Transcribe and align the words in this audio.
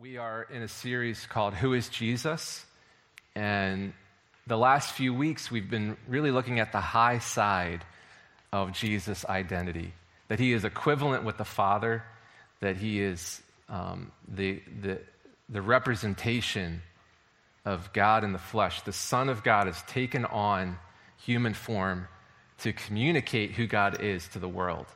We 0.00 0.16
are 0.16 0.46
in 0.48 0.62
a 0.62 0.68
series 0.68 1.26
called 1.26 1.54
Who 1.54 1.72
is 1.72 1.88
Jesus? 1.88 2.64
And 3.34 3.92
the 4.46 4.56
last 4.56 4.92
few 4.92 5.12
weeks, 5.12 5.50
we've 5.50 5.68
been 5.68 5.96
really 6.06 6.30
looking 6.30 6.60
at 6.60 6.70
the 6.70 6.80
high 6.80 7.18
side 7.18 7.84
of 8.52 8.70
Jesus' 8.72 9.24
identity 9.24 9.92
that 10.28 10.38
he 10.38 10.52
is 10.52 10.64
equivalent 10.64 11.24
with 11.24 11.36
the 11.36 11.44
Father, 11.44 12.04
that 12.60 12.76
he 12.76 13.00
is 13.00 13.42
um, 13.68 14.12
the, 14.28 14.62
the, 14.82 15.00
the 15.48 15.62
representation 15.62 16.80
of 17.64 17.92
God 17.92 18.22
in 18.22 18.32
the 18.32 18.38
flesh. 18.38 18.82
The 18.82 18.92
Son 18.92 19.28
of 19.28 19.42
God 19.42 19.66
has 19.66 19.82
taken 19.82 20.24
on 20.26 20.78
human 21.16 21.54
form 21.54 22.06
to 22.58 22.72
communicate 22.72 23.50
who 23.50 23.66
God 23.66 24.00
is 24.00 24.28
to 24.28 24.38
the 24.38 24.48
world. 24.48 24.86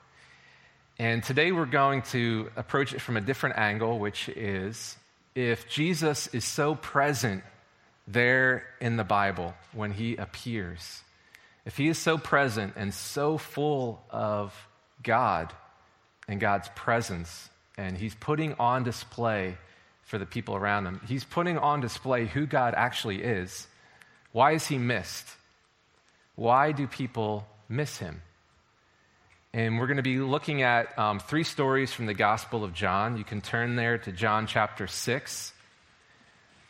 And 0.98 1.22
today 1.22 1.52
we're 1.52 1.66
going 1.66 2.02
to 2.02 2.50
approach 2.56 2.92
it 2.92 3.00
from 3.00 3.16
a 3.16 3.20
different 3.20 3.58
angle, 3.58 3.98
which 3.98 4.28
is 4.28 4.96
if 5.34 5.68
Jesus 5.68 6.26
is 6.28 6.44
so 6.44 6.74
present 6.74 7.42
there 8.06 8.64
in 8.80 8.96
the 8.96 9.04
Bible 9.04 9.54
when 9.72 9.92
he 9.92 10.16
appears, 10.16 11.02
if 11.64 11.76
he 11.76 11.88
is 11.88 11.98
so 11.98 12.18
present 12.18 12.74
and 12.76 12.92
so 12.92 13.38
full 13.38 14.04
of 14.10 14.54
God 15.02 15.52
and 16.28 16.40
God's 16.40 16.68
presence, 16.74 17.48
and 17.78 17.96
he's 17.96 18.14
putting 18.14 18.54
on 18.54 18.84
display 18.84 19.56
for 20.02 20.18
the 20.18 20.26
people 20.26 20.54
around 20.56 20.86
him, 20.86 21.00
he's 21.08 21.24
putting 21.24 21.56
on 21.56 21.80
display 21.80 22.26
who 22.26 22.44
God 22.46 22.74
actually 22.76 23.22
is. 23.22 23.66
Why 24.32 24.52
is 24.52 24.66
he 24.66 24.76
missed? 24.76 25.26
Why 26.34 26.72
do 26.72 26.86
people 26.86 27.46
miss 27.68 27.98
him? 27.98 28.22
And 29.54 29.78
we're 29.78 29.86
going 29.86 29.98
to 29.98 30.02
be 30.02 30.18
looking 30.18 30.62
at 30.62 30.98
um, 30.98 31.20
three 31.20 31.44
stories 31.44 31.92
from 31.92 32.06
the 32.06 32.14
Gospel 32.14 32.64
of 32.64 32.72
John. 32.72 33.18
You 33.18 33.24
can 33.24 33.42
turn 33.42 33.76
there 33.76 33.98
to 33.98 34.10
John 34.10 34.46
chapter 34.46 34.86
6. 34.86 35.52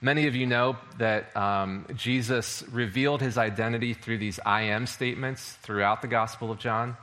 Many 0.00 0.26
of 0.26 0.34
you 0.34 0.46
know 0.46 0.76
that 0.98 1.36
um, 1.36 1.86
Jesus 1.94 2.64
revealed 2.72 3.20
his 3.20 3.38
identity 3.38 3.94
through 3.94 4.18
these 4.18 4.40
I 4.44 4.62
am 4.62 4.88
statements 4.88 5.52
throughout 5.62 6.02
the 6.02 6.08
Gospel 6.08 6.50
of 6.50 6.58
John. 6.58 6.96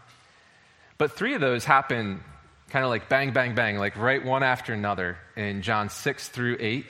But 0.97 1.13
three 1.13 1.33
of 1.33 1.39
those 1.39 1.63
happen 1.63 2.25
kind 2.69 2.83
of 2.83 2.89
like 2.89 3.07
bang, 3.07 3.31
bang, 3.31 3.55
bang, 3.55 3.77
like 3.77 3.95
right 3.95 4.23
one 4.23 4.43
after 4.43 4.73
another 4.73 5.17
in 5.37 5.61
John 5.61 5.87
6 5.87 6.27
through 6.27 6.57
8. 6.59 6.85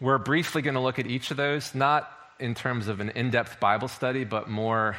We're 0.00 0.18
briefly 0.18 0.60
going 0.60 0.74
to 0.74 0.80
look 0.80 0.98
at 0.98 1.06
each 1.06 1.30
of 1.30 1.36
those, 1.36 1.72
not 1.72 2.12
in 2.40 2.56
terms 2.56 2.88
of 2.88 2.98
an 2.98 3.10
in 3.10 3.30
depth 3.30 3.60
Bible 3.60 3.86
study, 3.86 4.24
but 4.24 4.50
more 4.50 4.96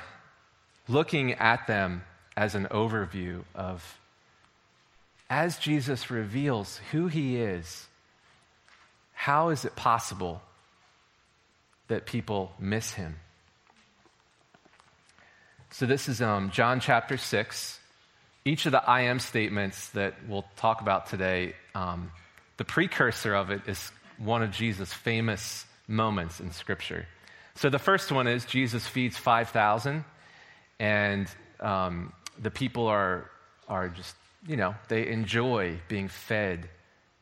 looking 0.87 1.33
at 1.33 1.67
them 1.67 2.01
as 2.35 2.55
an 2.55 2.65
overview 2.71 3.43
of 3.55 3.99
as 5.29 5.57
Jesus 5.57 6.11
reveals 6.11 6.79
who 6.91 7.07
he 7.07 7.37
is, 7.37 7.87
how 9.13 9.49
is 9.49 9.65
it 9.65 9.75
possible 9.75 10.41
that 11.87 12.05
people 12.05 12.51
miss 12.59 12.91
him? 12.91 13.15
So, 15.71 15.87
this 15.87 16.07
is 16.07 16.21
um, 16.21 16.51
John 16.51 16.79
chapter 16.79 17.17
6. 17.17 17.79
Each 18.45 18.65
of 18.67 18.73
the 18.73 18.87
I 18.87 19.01
am 19.01 19.19
statements 19.19 19.89
that 19.89 20.13
we'll 20.27 20.45
talk 20.55 20.81
about 20.81 21.07
today, 21.07 21.55
um, 21.73 22.11
the 22.57 22.65
precursor 22.65 23.33
of 23.33 23.49
it 23.49 23.61
is 23.65 23.91
one 24.19 24.43
of 24.43 24.51
Jesus' 24.51 24.93
famous 24.93 25.65
moments 25.87 26.39
in 26.39 26.51
Scripture. 26.51 27.07
So, 27.55 27.71
the 27.71 27.79
first 27.79 28.11
one 28.11 28.27
is 28.27 28.45
Jesus 28.45 28.85
feeds 28.85 29.17
5,000, 29.17 30.05
and 30.79 31.27
um, 31.59 32.13
the 32.41 32.51
people 32.51 32.87
are, 32.87 33.29
are 33.67 33.89
just, 33.89 34.15
you 34.47 34.57
know, 34.57 34.75
they 34.87 35.07
enjoy 35.07 35.79
being 35.87 36.07
fed 36.07 36.69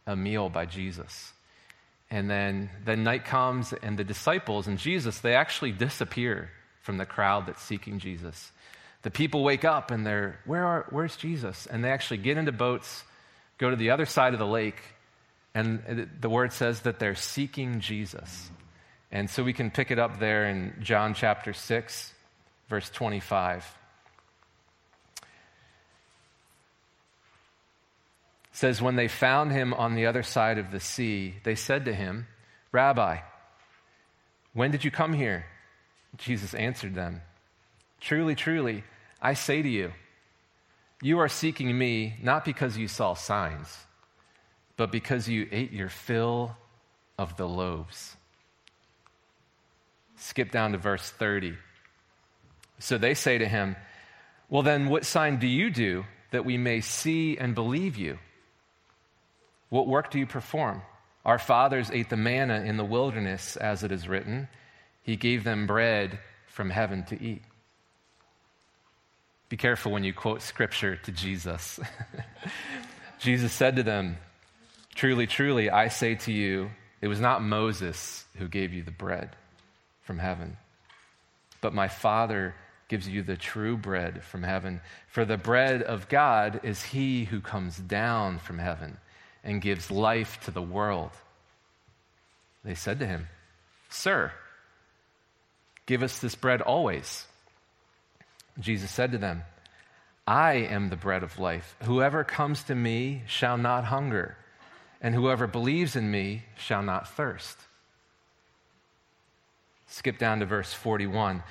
a 0.08 0.16
meal 0.16 0.50
by 0.50 0.66
Jesus. 0.66 1.34
And 2.10 2.30
then 2.30 2.70
the 2.84 2.98
night 2.98 3.26
comes, 3.26 3.74
and 3.74 3.98
the 3.98 4.04
disciples 4.04 4.68
and 4.68 4.78
Jesus, 4.78 5.20
they 5.20 5.36
actually 5.36 5.72
disappear 5.72 6.50
from 6.82 6.98
the 6.98 7.06
crowd 7.06 7.48
that's 7.48 7.62
seeking 7.62 8.00
Jesus. 8.00 8.52
The 9.04 9.12
people 9.12 9.44
wake 9.44 9.64
up 9.64 9.92
and 9.92 10.06
they're, 10.06 10.40
Where 10.46 10.66
are, 10.66 10.86
where's 10.90 11.16
Jesus? 11.16 11.66
And 11.68 11.84
they 11.84 11.90
actually 11.90 12.18
get 12.18 12.38
into 12.38 12.52
boats, 12.52 13.04
go 13.58 13.70
to 13.70 13.76
the 13.76 13.92
other 13.92 14.06
side 14.06 14.34
of 14.34 14.40
the 14.40 14.48
lake, 14.48 14.82
and 15.54 16.10
the 16.20 16.30
word 16.30 16.54
says 16.54 16.82
that 16.82 17.00
they're 17.00 17.16
seeking 17.16 17.80
Jesus. 17.80 18.50
And 19.12 19.30
so 19.30 19.44
we 19.44 19.54
can 19.54 19.72
pick 19.72 19.92
it 19.92 20.00
up 20.00 20.20
there 20.20 20.48
in 20.48 20.74
John 20.82 21.14
chapter 21.14 21.54
6, 21.54 22.14
verse 22.70 22.90
25. 22.90 23.66
Says, 28.52 28.82
When 28.82 28.96
they 28.96 29.08
found 29.08 29.52
him 29.52 29.74
on 29.74 29.96
the 29.96 30.06
other 30.06 30.24
side 30.24 30.58
of 30.58 30.72
the 30.72 30.80
sea, 30.80 31.36
they 31.44 31.56
said 31.56 31.86
to 31.86 31.94
him, 31.94 32.28
Rabbi, 32.72 33.20
when 34.54 34.72
did 34.72 34.84
you 34.84 34.92
come 34.92 35.14
here? 35.14 35.46
Jesus 36.18 36.54
answered 36.54 36.96
them, 36.96 37.22
Truly, 38.00 38.36
truly, 38.36 38.84
I 39.22 39.34
say 39.34 39.62
to 39.62 39.70
you, 39.70 39.92
you 41.02 41.20
are 41.20 41.30
seeking 41.30 41.76
me 41.78 42.16
not 42.22 42.46
because 42.46 42.78
you 42.78 42.88
saw 42.88 43.14
signs, 43.14 43.76
but 44.78 44.92
because 44.92 45.28
you 45.28 45.48
ate 45.52 45.72
your 45.72 45.90
fill 45.90 46.56
of 47.18 47.38
the 47.38 47.48
loaves. 47.48 48.16
Skip 50.18 50.52
down 50.52 50.74
to 50.74 50.78
verse 50.78 51.10
30. 51.10 51.56
So 52.80 52.98
they 52.98 53.14
say 53.14 53.38
to 53.38 53.48
him, 53.48 53.76
Well, 54.50 54.62
then, 54.62 54.90
what 54.90 55.06
sign 55.06 55.40
do 55.40 55.48
you 55.48 55.70
do 55.72 56.06
that 56.32 56.46
we 56.46 56.58
may 56.58 56.82
see 56.82 57.38
and 57.38 57.56
believe 57.56 57.98
you? 57.98 58.20
What 59.72 59.88
work 59.88 60.12
do 60.12 60.20
you 60.20 60.26
perform? 60.26 60.82
Our 61.24 61.40
fathers 61.40 61.90
ate 61.92 62.10
the 62.10 62.18
manna 62.18 62.60
in 62.60 62.76
the 62.76 62.84
wilderness, 62.84 63.56
as 63.56 63.84
it 63.84 63.92
is 63.94 64.06
written. 64.06 64.50
He 65.02 65.16
gave 65.16 65.46
them 65.46 65.66
bread 65.66 66.20
from 66.48 66.70
heaven 66.70 67.06
to 67.06 67.24
eat. 67.24 67.42
Be 69.48 69.56
careful 69.56 69.94
when 69.94 70.04
you 70.04 70.14
quote 70.14 70.42
scripture 70.42 70.98
to 70.98 71.12
Jesus. 71.14 71.80
Jesus 73.20 73.54
said 73.54 73.78
to 73.78 73.84
them, 73.84 74.18
Truly, 74.94 75.26
truly, 75.26 75.70
I 75.70 75.88
say 75.88 76.16
to 76.16 76.34
you, 76.34 76.70
it 77.00 77.08
was 77.08 77.22
not 77.22 77.42
Moses 77.42 78.26
who 78.36 78.50
gave 78.50 78.74
you 78.74 78.84
the 78.84 78.92
bread 78.92 79.30
from 80.02 80.20
heaven, 80.20 80.58
but 81.62 81.74
my 81.74 81.88
Father 81.88 82.56
gives 82.90 83.08
you 83.08 83.24
the 83.24 83.38
true 83.38 83.78
bread 83.78 84.22
from 84.22 84.44
heaven. 84.44 84.82
For 85.08 85.24
the 85.24 85.38
bread 85.38 85.82
of 85.82 86.10
God 86.10 86.60
is 86.64 86.84
he 86.84 87.24
who 87.24 87.40
comes 87.40 87.78
down 87.78 88.40
from 88.40 88.60
heaven 88.60 88.98
and 89.44 89.62
gives 89.62 89.92
life 89.92 90.40
to 90.46 90.52
the 90.52 90.62
world. 90.62 91.12
They 92.64 92.76
said 92.76 93.00
to 93.00 93.08
him, 93.08 93.28
Sir, 93.90 94.32
give 95.86 96.04
us 96.04 96.20
this 96.20 96.36
bread 96.36 96.62
always. 96.62 97.26
Jesus 98.60 98.92
said 98.92 99.12
to 99.14 99.18
them, 99.18 99.44
I 100.28 100.54
am 100.54 100.90
the 100.90 100.96
bread 100.96 101.24
of 101.24 101.40
life. 101.40 101.76
Whoever 101.84 102.24
comes 102.24 102.64
to 102.64 102.76
me 102.76 103.24
shall 103.28 103.58
not 103.58 103.86
hunger, 103.86 104.38
and 105.02 105.16
whoever 105.16 105.48
believes 105.48 105.96
in 105.96 106.12
me 106.12 106.44
shall 106.58 106.84
not 106.84 107.10
thirst. 107.10 107.58
Skip 109.88 110.18
down 110.18 110.40
to 110.40 110.46
verse 110.46 110.72
41. 110.74 111.44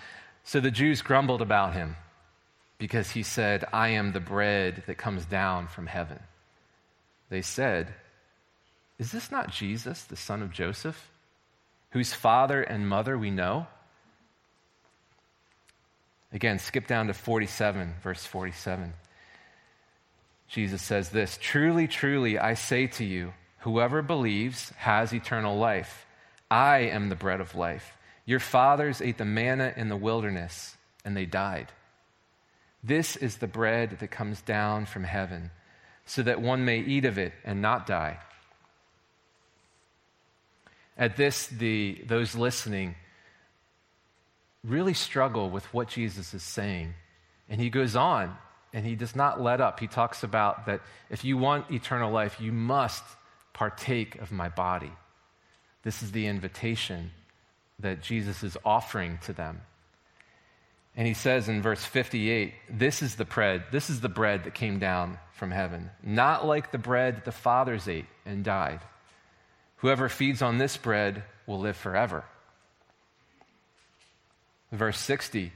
So 0.44 0.60
the 0.60 0.70
Jews 0.70 1.02
grumbled 1.02 1.42
about 1.42 1.74
him 1.74 1.96
because 2.78 3.10
he 3.10 3.22
said, 3.22 3.64
I 3.72 3.88
am 3.88 4.12
the 4.12 4.20
bread 4.20 4.84
that 4.86 4.96
comes 4.96 5.26
down 5.26 5.68
from 5.68 5.86
heaven. 5.86 6.18
They 7.30 7.42
said, 7.42 7.94
Is 8.98 9.12
this 9.12 9.30
not 9.30 9.50
Jesus, 9.50 10.02
the 10.02 10.16
son 10.16 10.42
of 10.42 10.52
Joseph, 10.52 11.10
whose 11.91 12.12
father 12.12 12.60
and 12.60 12.88
mother 12.88 13.16
we 13.16 13.30
know? 13.30 13.66
Again, 16.32 16.58
skip 16.58 16.86
down 16.86 17.06
to 17.06 17.14
47, 17.14 17.94
verse 18.02 18.24
47. 18.26 18.92
Jesus 20.48 20.82
says 20.82 21.10
this 21.10 21.38
Truly, 21.41 21.86
truly, 21.86 22.38
I 22.38 22.54
say 22.54 22.88
to 22.88 23.04
you, 23.04 23.32
whoever 23.60 24.02
believes 24.02 24.70
has 24.76 25.15
eternal 25.15 25.56
life. 25.56 26.06
I 26.50 26.78
am 26.78 27.09
the 27.09 27.16
bread 27.16 27.41
of 27.41 27.54
life. 27.54 27.97
Your 28.27 28.41
fathers 28.41 29.00
ate 29.00 29.18
the 29.18 29.24
manna 29.24 29.72
in 29.77 29.88
the 29.88 29.97
wilderness, 29.97 30.77
and 31.04 31.16
they 31.16 31.27
died. 31.27 31.68
This 32.82 33.15
is 33.16 33.36
the 33.36 33.47
bread 33.47 33.98
that 34.00 34.10
comes 34.10 34.41
down 34.42 34.86
from 34.86 35.04
heaven 35.04 35.50
so 36.10 36.24
that 36.24 36.42
one 36.42 36.65
may 36.65 36.80
eat 36.80 37.04
of 37.04 37.18
it 37.18 37.33
and 37.45 37.62
not 37.62 37.86
die. 37.86 38.18
At 40.98 41.16
this, 41.16 41.47
the, 41.47 42.03
those 42.04 42.34
listening 42.34 42.97
really 44.65 44.92
struggle 44.92 45.51
with 45.51 45.72
what 45.72 45.86
Jesus 45.86 46.34
is 46.34 46.42
saying. 46.42 46.95
And 47.48 47.60
he 47.60 47.71
goes 47.71 47.95
on 47.95 48.36
and 48.72 48.84
he 48.84 48.97
does 48.97 49.15
not 49.15 49.41
let 49.41 49.60
up. 49.60 49.78
He 49.78 49.86
talks 49.86 50.24
about 50.24 50.66
that 50.66 50.80
if 51.10 51.24
you 51.24 51.39
want 51.39 51.71
eternal 51.71 52.10
life, 52.10 52.41
you 52.41 52.51
must 52.51 53.04
partake 53.53 54.16
of 54.16 54.33
my 54.33 54.48
body. 54.48 54.91
This 55.84 56.03
is 56.03 56.10
the 56.10 56.27
invitation 56.27 57.13
that 57.78 58.03
Jesus 58.03 58.42
is 58.42 58.59
offering 58.65 59.21
to 59.27 59.33
them. 59.33 59.60
And 60.97 61.07
he 61.07 61.15
says 61.15 61.48
in 61.48 61.63
verse 61.63 61.84
58 61.84 62.53
this 62.69 63.03
is 63.03 63.16
the 63.16 63.25
bread, 63.25 63.65
this 63.71 63.91
is 63.91 64.01
the 64.01 64.09
bread 64.09 64.45
that 64.45 64.54
came 64.54 64.78
down 64.78 65.19
from 65.33 65.51
heaven, 65.51 65.91
not 66.03 66.47
like 66.47 66.71
the 66.71 66.78
bread 66.78 67.16
that 67.16 67.25
the 67.25 67.33
fathers 67.33 67.89
ate 67.89 68.07
and 68.27 68.45
died. 68.45 68.81
Whoever 69.77 70.09
feeds 70.09 70.42
on 70.42 70.59
this 70.59 70.77
bread 70.77 71.22
will 71.47 71.60
live 71.60 71.77
forever. 71.77 72.25
Verse 74.72 74.98
60 74.98 75.53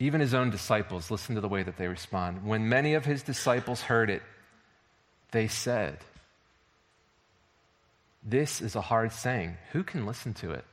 even 0.00 0.22
his 0.22 0.32
own 0.32 0.48
disciples, 0.48 1.10
listen 1.10 1.34
to 1.34 1.42
the 1.42 1.48
way 1.48 1.62
that 1.62 1.76
they 1.76 1.86
respond. 1.86 2.46
When 2.46 2.70
many 2.70 2.94
of 2.94 3.04
his 3.04 3.22
disciples 3.22 3.82
heard 3.82 4.08
it, 4.08 4.22
they 5.30 5.46
said, 5.46 5.98
This 8.22 8.62
is 8.62 8.74
a 8.74 8.80
hard 8.80 9.12
saying. 9.12 9.58
Who 9.72 9.84
can 9.84 10.06
listen 10.06 10.32
to 10.34 10.52
it? 10.52 10.64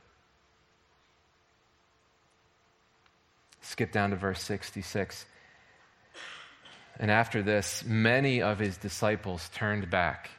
Skip 3.68 3.92
down 3.92 4.10
to 4.10 4.16
verse 4.16 4.42
66. 4.44 5.26
And 6.98 7.10
after 7.10 7.42
this, 7.42 7.84
many 7.86 8.40
of 8.40 8.58
his 8.58 8.78
disciples 8.78 9.50
turned 9.54 9.90
back 9.90 10.30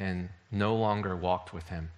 and 0.00 0.28
no 0.50 0.74
longer 0.74 1.14
walked 1.14 1.54
with 1.54 1.68
him. 1.68 1.90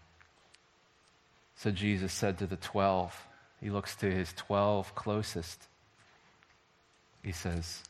So 1.57 1.71
Jesus 1.71 2.13
said 2.13 2.37
to 2.39 2.47
the 2.47 2.57
twelve, 2.57 3.17
he 3.63 3.71
looks 3.71 3.97
to 3.97 4.11
his 4.11 4.35
twelve 4.35 4.95
closest. 4.95 5.59
He 7.23 7.33
says, 7.33 7.83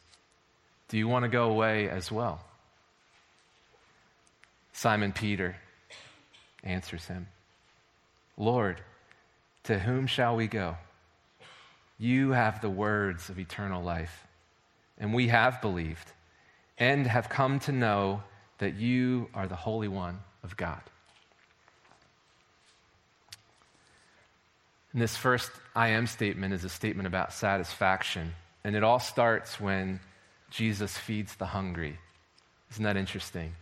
Do 0.89 0.99
you 0.99 1.09
want 1.09 1.25
to 1.25 1.29
go 1.29 1.51
away 1.51 1.89
as 1.89 2.13
well? 2.13 2.45
Simon 4.73 5.13
Peter 5.13 5.57
answers 6.63 7.07
him, 7.07 7.27
Lord, 8.37 8.81
to 9.65 9.81
whom 9.81 10.07
shall 10.07 10.37
we 10.37 10.47
go? 10.47 10.77
You 12.03 12.33
have 12.33 12.61
the 12.61 12.69
words 12.69 13.31
of 13.31 13.39
eternal 13.39 13.81
life, 13.81 14.27
and 14.99 15.15
we 15.15 15.29
have 15.29 15.63
believed 15.63 16.11
and 16.77 17.07
have 17.07 17.29
come 17.29 17.61
to 17.61 17.71
know 17.71 18.25
that 18.59 18.75
you 18.75 19.29
are 19.35 19.47
the 19.47 19.55
Holy 19.55 19.87
One 19.87 20.19
of 20.43 20.57
God. 20.57 20.81
And 24.93 25.01
this 25.01 25.17
first 25.17 25.53
I 25.77 25.91
am 25.91 26.09
statement 26.09 26.53
is 26.53 26.65
a 26.65 26.69
statement 26.69 27.07
about 27.07 27.33
satisfaction. 27.33 28.35
And 28.65 28.75
it 28.75 28.83
all 28.83 28.99
starts 28.99 29.61
when 29.61 30.01
Jesus 30.51 30.99
feeds 30.99 31.37
the 31.37 31.47
hungry. 31.47 31.99
Isn't 32.73 32.83
that 32.83 32.97
interesting? 32.97 33.55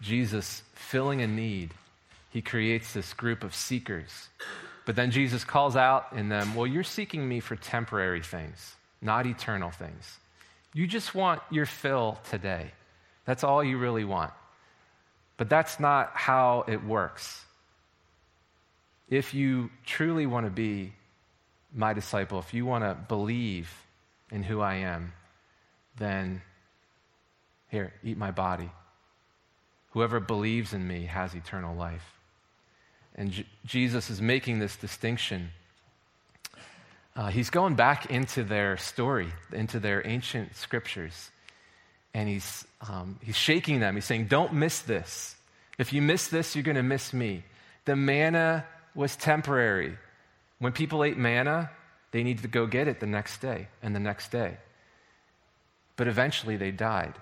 Jesus 0.00 0.64
filling 0.74 1.22
a 1.22 1.28
need, 1.28 1.72
he 2.30 2.42
creates 2.42 2.92
this 2.92 3.12
group 3.14 3.44
of 3.44 3.54
seekers. 3.54 4.28
But 4.88 4.96
then 4.96 5.10
Jesus 5.10 5.44
calls 5.44 5.76
out 5.76 6.14
in 6.16 6.30
them, 6.30 6.54
Well, 6.54 6.66
you're 6.66 6.82
seeking 6.82 7.28
me 7.28 7.40
for 7.40 7.56
temporary 7.56 8.22
things, 8.22 8.74
not 9.02 9.26
eternal 9.26 9.70
things. 9.70 10.18
You 10.72 10.86
just 10.86 11.14
want 11.14 11.42
your 11.50 11.66
fill 11.66 12.18
today. 12.30 12.70
That's 13.26 13.44
all 13.44 13.62
you 13.62 13.76
really 13.76 14.04
want. 14.04 14.32
But 15.36 15.50
that's 15.50 15.78
not 15.78 16.12
how 16.14 16.64
it 16.66 16.82
works. 16.82 17.44
If 19.10 19.34
you 19.34 19.68
truly 19.84 20.24
want 20.24 20.46
to 20.46 20.50
be 20.50 20.94
my 21.70 21.92
disciple, 21.92 22.38
if 22.38 22.54
you 22.54 22.64
want 22.64 22.82
to 22.82 22.94
believe 22.94 23.70
in 24.30 24.42
who 24.42 24.62
I 24.62 24.76
am, 24.76 25.12
then 25.98 26.40
here, 27.70 27.92
eat 28.02 28.16
my 28.16 28.30
body. 28.30 28.70
Whoever 29.90 30.18
believes 30.18 30.72
in 30.72 30.88
me 30.88 31.04
has 31.04 31.34
eternal 31.34 31.76
life. 31.76 32.17
And 33.18 33.32
J- 33.32 33.44
Jesus 33.66 34.08
is 34.08 34.22
making 34.22 34.60
this 34.60 34.76
distinction. 34.76 35.50
Uh, 37.16 37.26
he's 37.26 37.50
going 37.50 37.74
back 37.74 38.06
into 38.10 38.44
their 38.44 38.76
story, 38.76 39.26
into 39.52 39.80
their 39.80 40.06
ancient 40.06 40.54
scriptures, 40.54 41.30
and 42.14 42.28
he's, 42.28 42.64
um, 42.88 43.18
he's 43.22 43.36
shaking 43.36 43.80
them. 43.80 43.96
He's 43.96 44.04
saying, 44.04 44.28
Don't 44.28 44.54
miss 44.54 44.80
this. 44.80 45.34
If 45.78 45.92
you 45.92 46.00
miss 46.00 46.28
this, 46.28 46.54
you're 46.54 46.62
going 46.62 46.76
to 46.76 46.82
miss 46.82 47.12
me. 47.12 47.44
The 47.84 47.96
manna 47.96 48.64
was 48.94 49.16
temporary. 49.16 49.98
When 50.60 50.72
people 50.72 51.02
ate 51.02 51.18
manna, 51.18 51.70
they 52.12 52.22
needed 52.22 52.42
to 52.42 52.48
go 52.48 52.66
get 52.66 52.86
it 52.88 53.00
the 53.00 53.06
next 53.06 53.40
day 53.40 53.68
and 53.82 53.94
the 53.94 54.00
next 54.00 54.30
day. 54.30 54.56
But 55.96 56.06
eventually 56.06 56.56
they 56.56 56.70
died. 56.70 57.14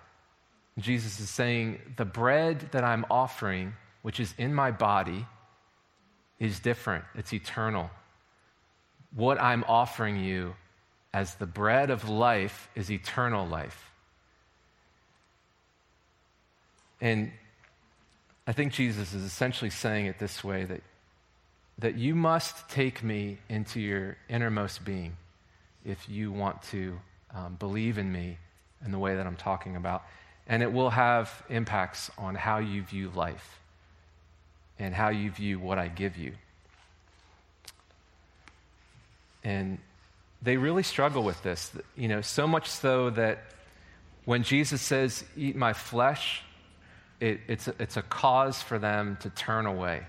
Jesus 0.78 1.20
is 1.20 1.30
saying, 1.30 1.80
The 1.96 2.04
bread 2.04 2.68
that 2.72 2.84
I'm 2.84 3.06
offering, 3.10 3.74
which 4.02 4.20
is 4.20 4.34
in 4.36 4.54
my 4.54 4.70
body, 4.70 5.26
is 6.38 6.60
different, 6.60 7.04
it's 7.14 7.32
eternal. 7.32 7.90
What 9.14 9.40
I'm 9.40 9.64
offering 9.66 10.22
you 10.22 10.54
as 11.14 11.36
the 11.36 11.46
bread 11.46 11.90
of 11.90 12.08
life 12.08 12.68
is 12.74 12.90
eternal 12.90 13.46
life. 13.46 13.90
And 17.00 17.32
I 18.46 18.52
think 18.52 18.72
Jesus 18.72 19.14
is 19.14 19.22
essentially 19.22 19.70
saying 19.70 20.06
it 20.06 20.18
this 20.18 20.44
way 20.44 20.64
that 20.64 20.82
that 21.78 21.96
you 21.96 22.14
must 22.14 22.68
take 22.70 23.02
me 23.02 23.38
into 23.48 23.80
your 23.80 24.16
innermost 24.28 24.84
being 24.84 25.16
if 25.84 26.08
you 26.08 26.32
want 26.32 26.62
to 26.62 26.98
um, 27.34 27.54
believe 27.56 27.98
in 27.98 28.10
me 28.10 28.38
in 28.84 28.92
the 28.92 28.98
way 28.98 29.16
that 29.16 29.26
I'm 29.26 29.36
talking 29.36 29.76
about. 29.76 30.02
And 30.46 30.62
it 30.62 30.72
will 30.72 30.90
have 30.90 31.42
impacts 31.50 32.10
on 32.16 32.34
how 32.34 32.58
you 32.58 32.82
view 32.82 33.10
life 33.14 33.60
and 34.78 34.94
how 34.94 35.08
you 35.08 35.30
view 35.30 35.58
what 35.58 35.78
I 35.78 35.88
give 35.88 36.16
you. 36.16 36.32
And 39.42 39.78
they 40.42 40.56
really 40.56 40.82
struggle 40.82 41.22
with 41.22 41.42
this, 41.42 41.72
you 41.96 42.08
know, 42.08 42.20
so 42.20 42.46
much 42.46 42.68
so 42.68 43.10
that 43.10 43.44
when 44.24 44.42
Jesus 44.42 44.82
says, 44.82 45.24
Eat 45.36 45.56
my 45.56 45.72
flesh, 45.72 46.42
it, 47.20 47.40
it's, 47.48 47.68
a, 47.68 47.74
it's 47.78 47.96
a 47.96 48.02
cause 48.02 48.60
for 48.60 48.78
them 48.78 49.16
to 49.20 49.30
turn 49.30 49.66
away. 49.66 50.02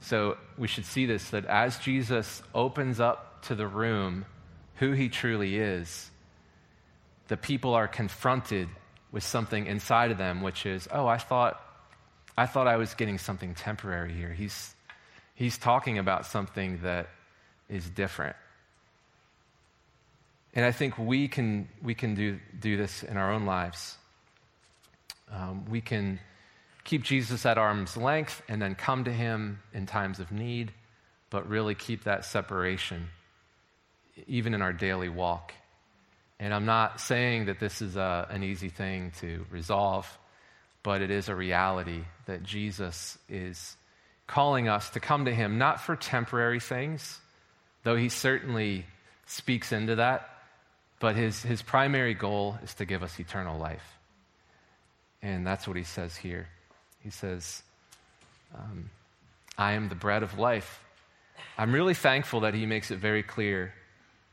So 0.00 0.36
we 0.56 0.68
should 0.68 0.84
see 0.84 1.06
this 1.06 1.30
that 1.30 1.44
as 1.46 1.78
Jesus 1.78 2.42
opens 2.54 3.00
up 3.00 3.42
to 3.42 3.54
the 3.54 3.66
room 3.66 4.24
who 4.76 4.92
he 4.92 5.08
truly 5.08 5.56
is, 5.56 6.10
the 7.28 7.36
people 7.36 7.74
are 7.74 7.88
confronted 7.88 8.68
with 9.10 9.24
something 9.24 9.66
inside 9.66 10.10
of 10.10 10.18
them, 10.18 10.42
which 10.42 10.66
is, 10.66 10.88
oh, 10.92 11.06
I 11.06 11.18
thought, 11.18 11.60
I 12.36 12.46
thought 12.46 12.66
I 12.66 12.76
was 12.76 12.94
getting 12.94 13.18
something 13.18 13.54
temporary 13.54 14.12
here. 14.12 14.32
He's, 14.32 14.74
he's 15.34 15.56
talking 15.56 15.98
about 15.98 16.26
something 16.26 16.80
that 16.82 17.08
is 17.68 17.88
different. 17.88 18.36
And 20.54 20.64
I 20.64 20.72
think 20.72 20.98
we 20.98 21.28
can, 21.28 21.68
we 21.82 21.94
can 21.94 22.14
do, 22.14 22.38
do 22.58 22.76
this 22.76 23.02
in 23.02 23.16
our 23.16 23.32
own 23.32 23.44
lives. 23.44 23.96
Um, 25.30 25.66
we 25.68 25.80
can 25.80 26.20
keep 26.84 27.02
Jesus 27.02 27.44
at 27.44 27.58
arm's 27.58 27.96
length 27.96 28.42
and 28.48 28.62
then 28.62 28.74
come 28.74 29.04
to 29.04 29.12
him 29.12 29.60
in 29.74 29.86
times 29.86 30.20
of 30.20 30.30
need, 30.30 30.72
but 31.30 31.48
really 31.48 31.74
keep 31.74 32.04
that 32.04 32.24
separation, 32.24 33.08
even 34.26 34.54
in 34.54 34.62
our 34.62 34.72
daily 34.72 35.08
walk. 35.08 35.52
And 36.38 36.54
I'm 36.54 36.64
not 36.64 37.00
saying 37.00 37.46
that 37.46 37.60
this 37.60 37.82
is 37.82 37.96
a, 37.96 38.26
an 38.30 38.42
easy 38.42 38.68
thing 38.68 39.12
to 39.20 39.44
resolve, 39.50 40.06
but 40.86 41.02
it 41.02 41.10
is 41.10 41.28
a 41.28 41.34
reality 41.34 42.04
that 42.26 42.44
Jesus 42.44 43.18
is 43.28 43.76
calling 44.28 44.68
us 44.68 44.88
to 44.90 45.00
come 45.00 45.24
to 45.24 45.34
him, 45.34 45.58
not 45.58 45.80
for 45.80 45.96
temporary 45.96 46.60
things, 46.60 47.18
though 47.82 47.96
he 47.96 48.08
certainly 48.08 48.86
speaks 49.26 49.72
into 49.72 49.96
that, 49.96 50.30
but 51.00 51.16
his, 51.16 51.42
his 51.42 51.60
primary 51.60 52.14
goal 52.14 52.56
is 52.62 52.72
to 52.74 52.84
give 52.84 53.02
us 53.02 53.18
eternal 53.18 53.58
life. 53.58 53.82
And 55.22 55.44
that's 55.44 55.66
what 55.66 55.76
he 55.76 55.82
says 55.82 56.14
here. 56.14 56.46
He 57.02 57.10
says, 57.10 57.64
um, 58.56 58.88
I 59.58 59.72
am 59.72 59.88
the 59.88 59.96
bread 59.96 60.22
of 60.22 60.38
life. 60.38 60.84
I'm 61.58 61.72
really 61.72 61.94
thankful 61.94 62.42
that 62.42 62.54
he 62.54 62.64
makes 62.64 62.92
it 62.92 63.00
very 63.00 63.24
clear 63.24 63.74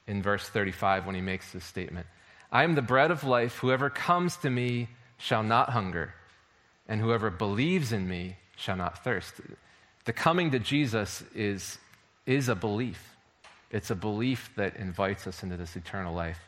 in 0.05 0.21
verse 0.21 0.47
35 0.47 1.07
when 1.07 1.15
he 1.15 1.21
makes 1.21 1.51
this 1.51 1.65
statement 1.65 2.05
I 2.51 2.63
am 2.63 2.75
the 2.75 2.83
bread 2.83 3.09
of 3.09 3.23
life. 3.23 3.57
Whoever 3.57 3.89
comes 3.89 4.37
to 4.37 4.51
me 4.51 4.89
shall 5.17 5.41
not 5.41 5.71
hunger, 5.71 6.13
and 6.87 6.99
whoever 6.99 7.29
believes 7.29 7.91
in 7.91 8.07
me 8.07 8.37
shall 8.55 8.75
not 8.75 9.03
thirst. 9.03 9.33
The 10.05 10.13
coming 10.13 10.51
to 10.51 10.59
Jesus 10.59 11.23
is, 11.33 11.77
is 12.25 12.49
a 12.49 12.55
belief. 12.55 13.15
It's 13.71 13.89
a 13.89 13.95
belief 13.95 14.51
that 14.55 14.75
invites 14.75 15.25
us 15.25 15.43
into 15.43 15.57
this 15.57 15.75
eternal 15.75 16.13
life. 16.13 16.39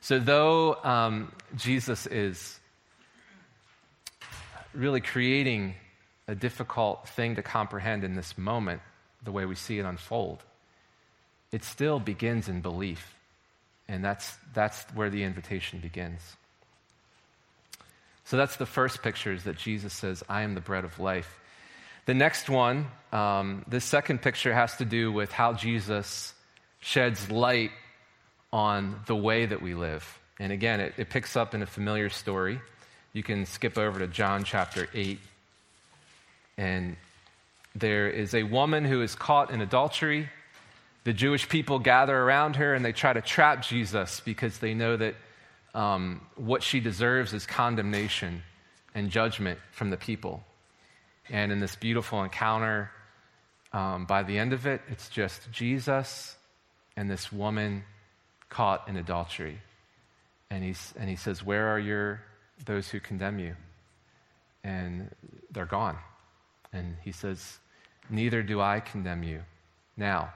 So, 0.00 0.18
though 0.18 0.76
um, 0.84 1.32
Jesus 1.56 2.06
is 2.06 2.60
really 4.72 5.00
creating 5.00 5.74
a 6.28 6.34
difficult 6.34 7.08
thing 7.08 7.36
to 7.36 7.42
comprehend 7.42 8.04
in 8.04 8.14
this 8.14 8.36
moment, 8.38 8.82
the 9.22 9.32
way 9.32 9.44
we 9.46 9.54
see 9.54 9.78
it 9.78 9.84
unfold, 9.84 10.42
it 11.52 11.64
still 11.64 11.98
begins 11.98 12.48
in 12.48 12.60
belief. 12.60 13.14
And 13.88 14.04
that's, 14.04 14.36
that's 14.52 14.82
where 14.94 15.10
the 15.10 15.22
invitation 15.22 15.80
begins. 15.80 16.20
So 18.26 18.36
that's 18.36 18.56
the 18.56 18.66
first 18.66 19.02
picture 19.02 19.32
is 19.32 19.44
that 19.44 19.56
Jesus 19.56 19.92
says, 19.92 20.24
I 20.28 20.42
am 20.42 20.54
the 20.54 20.60
bread 20.60 20.84
of 20.84 20.98
life. 20.98 21.38
The 22.06 22.14
next 22.14 22.48
one, 22.48 22.88
um, 23.12 23.64
the 23.68 23.80
second 23.80 24.20
picture 24.20 24.52
has 24.52 24.76
to 24.78 24.84
do 24.84 25.12
with 25.12 25.30
how 25.30 25.52
Jesus 25.52 26.34
sheds 26.80 27.30
light 27.30 27.70
on 28.52 29.00
the 29.06 29.14
way 29.14 29.46
that 29.46 29.62
we 29.62 29.74
live. 29.74 30.18
And 30.40 30.50
again, 30.50 30.80
it, 30.80 30.94
it 30.96 31.08
picks 31.08 31.36
up 31.36 31.54
in 31.54 31.62
a 31.62 31.66
familiar 31.66 32.10
story. 32.10 32.60
You 33.12 33.22
can 33.22 33.46
skip 33.46 33.78
over 33.78 34.00
to 34.00 34.08
John 34.08 34.42
chapter 34.42 34.88
8. 34.92 35.20
And 36.58 36.96
there 37.76 38.08
is 38.08 38.34
a 38.34 38.42
woman 38.42 38.84
who 38.84 39.02
is 39.02 39.14
caught 39.14 39.52
in 39.52 39.60
adultery. 39.60 40.28
The 41.04 41.12
Jewish 41.12 41.48
people 41.48 41.78
gather 41.78 42.16
around 42.16 42.56
her 42.56 42.74
and 42.74 42.84
they 42.84 42.92
try 42.92 43.12
to 43.12 43.20
trap 43.20 43.62
Jesus 43.62 44.20
because 44.24 44.58
they 44.58 44.74
know 44.74 44.96
that 44.96 45.14
um, 45.76 46.22
what 46.36 46.62
she 46.62 46.80
deserves 46.80 47.34
is 47.34 47.46
condemnation 47.46 48.42
and 48.94 49.10
judgment 49.10 49.60
from 49.72 49.90
the 49.90 49.96
people. 49.98 50.42
And 51.28 51.52
in 51.52 51.60
this 51.60 51.76
beautiful 51.76 52.22
encounter, 52.22 52.90
um, 53.74 54.06
by 54.06 54.22
the 54.22 54.38
end 54.38 54.54
of 54.54 54.66
it, 54.66 54.80
it's 54.88 55.10
just 55.10 55.52
Jesus 55.52 56.34
and 56.96 57.10
this 57.10 57.30
woman 57.30 57.84
caught 58.48 58.88
in 58.88 58.96
adultery. 58.96 59.60
And, 60.50 60.64
he's, 60.64 60.94
and 60.98 61.10
he 61.10 61.16
says, 61.16 61.44
Where 61.44 61.68
are 61.68 61.78
your, 61.78 62.22
those 62.64 62.88
who 62.88 62.98
condemn 62.98 63.38
you? 63.38 63.54
And 64.64 65.14
they're 65.50 65.66
gone. 65.66 65.98
And 66.72 66.96
he 67.02 67.12
says, 67.12 67.58
Neither 68.08 68.42
do 68.42 68.62
I 68.62 68.80
condemn 68.80 69.22
you. 69.22 69.42
Now, 69.94 70.32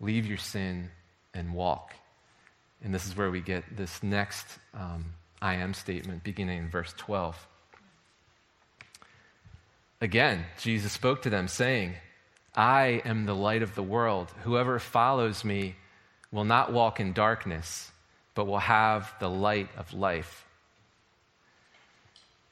leave 0.00 0.26
your 0.26 0.38
sin 0.38 0.90
and 1.34 1.54
walk. 1.54 1.94
And 2.82 2.94
this 2.94 3.06
is 3.06 3.16
where 3.16 3.30
we 3.30 3.40
get 3.40 3.64
this 3.76 4.02
next 4.02 4.46
um, 4.74 5.14
I 5.40 5.56
am 5.56 5.74
statement 5.74 6.22
beginning 6.22 6.58
in 6.58 6.68
verse 6.68 6.92
12. 6.96 7.46
Again, 10.00 10.44
Jesus 10.60 10.92
spoke 10.92 11.22
to 11.22 11.30
them, 11.30 11.46
saying, 11.46 11.94
I 12.54 13.02
am 13.04 13.24
the 13.24 13.34
light 13.34 13.62
of 13.62 13.74
the 13.74 13.82
world. 13.82 14.32
Whoever 14.42 14.78
follows 14.78 15.44
me 15.44 15.76
will 16.32 16.44
not 16.44 16.72
walk 16.72 16.98
in 16.98 17.12
darkness, 17.12 17.90
but 18.34 18.46
will 18.46 18.58
have 18.58 19.12
the 19.20 19.30
light 19.30 19.68
of 19.76 19.94
life. 19.94 20.44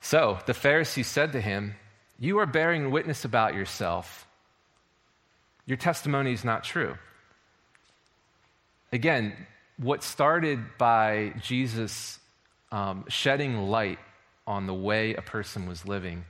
So 0.00 0.38
the 0.46 0.54
Pharisees 0.54 1.06
said 1.06 1.32
to 1.32 1.40
him, 1.40 1.74
You 2.18 2.38
are 2.38 2.46
bearing 2.46 2.90
witness 2.90 3.24
about 3.24 3.54
yourself. 3.54 4.26
Your 5.66 5.76
testimony 5.76 6.32
is 6.32 6.44
not 6.44 6.64
true. 6.64 6.96
Again, 8.92 9.34
what 9.80 10.02
started 10.02 10.60
by 10.78 11.32
Jesus 11.42 12.18
um, 12.70 13.04
shedding 13.08 13.56
light 13.68 13.98
on 14.46 14.66
the 14.66 14.74
way 14.74 15.14
a 15.14 15.22
person 15.22 15.66
was 15.66 15.86
living 15.86 16.24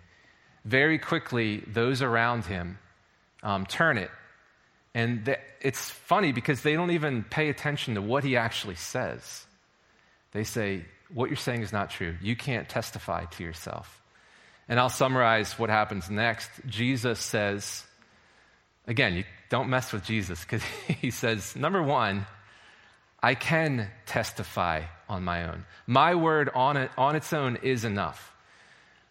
very 0.64 0.98
quickly, 0.98 1.64
those 1.66 2.02
around 2.02 2.44
him 2.44 2.78
um, 3.42 3.66
turn 3.66 3.98
it. 3.98 4.10
And 4.94 5.36
it's 5.60 5.88
funny 5.90 6.32
because 6.32 6.62
they 6.62 6.74
don't 6.74 6.90
even 6.90 7.24
pay 7.24 7.48
attention 7.48 7.94
to 7.94 8.02
what 8.02 8.24
he 8.24 8.36
actually 8.36 8.74
says. 8.74 9.46
They 10.32 10.44
say, 10.44 10.84
What 11.12 11.30
you're 11.30 11.36
saying 11.36 11.62
is 11.62 11.72
not 11.72 11.90
true. 11.90 12.16
You 12.20 12.36
can't 12.36 12.68
testify 12.68 13.24
to 13.24 13.42
yourself. 13.42 14.00
And 14.68 14.78
I'll 14.78 14.88
summarize 14.88 15.58
what 15.58 15.68
happens 15.68 16.08
next. 16.08 16.48
Jesus 16.68 17.18
says, 17.18 17.84
again, 18.86 19.14
you 19.14 19.24
don't 19.48 19.68
mess 19.68 19.92
with 19.92 20.04
Jesus 20.04 20.40
because 20.42 20.62
he 21.00 21.10
says, 21.10 21.56
number 21.56 21.82
one, 21.82 22.24
I 23.22 23.34
can 23.34 23.88
testify 24.06 24.82
on 25.08 25.24
my 25.24 25.48
own. 25.48 25.64
My 25.86 26.14
word 26.14 26.50
on, 26.54 26.76
it, 26.76 26.90
on 26.96 27.16
its 27.16 27.32
own 27.32 27.56
is 27.62 27.84
enough. 27.84 28.32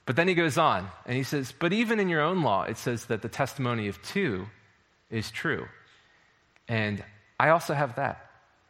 But 0.05 0.15
then 0.15 0.27
he 0.27 0.33
goes 0.33 0.57
on 0.57 0.87
and 1.05 1.15
he 1.15 1.23
says, 1.23 1.53
But 1.57 1.73
even 1.73 1.99
in 1.99 2.09
your 2.09 2.21
own 2.21 2.41
law, 2.41 2.63
it 2.63 2.77
says 2.77 3.05
that 3.05 3.21
the 3.21 3.29
testimony 3.29 3.87
of 3.87 4.01
two 4.01 4.47
is 5.11 5.29
true. 5.29 5.67
And 6.67 7.03
I 7.39 7.49
also 7.49 7.73
have 7.73 7.95
that. 7.95 8.29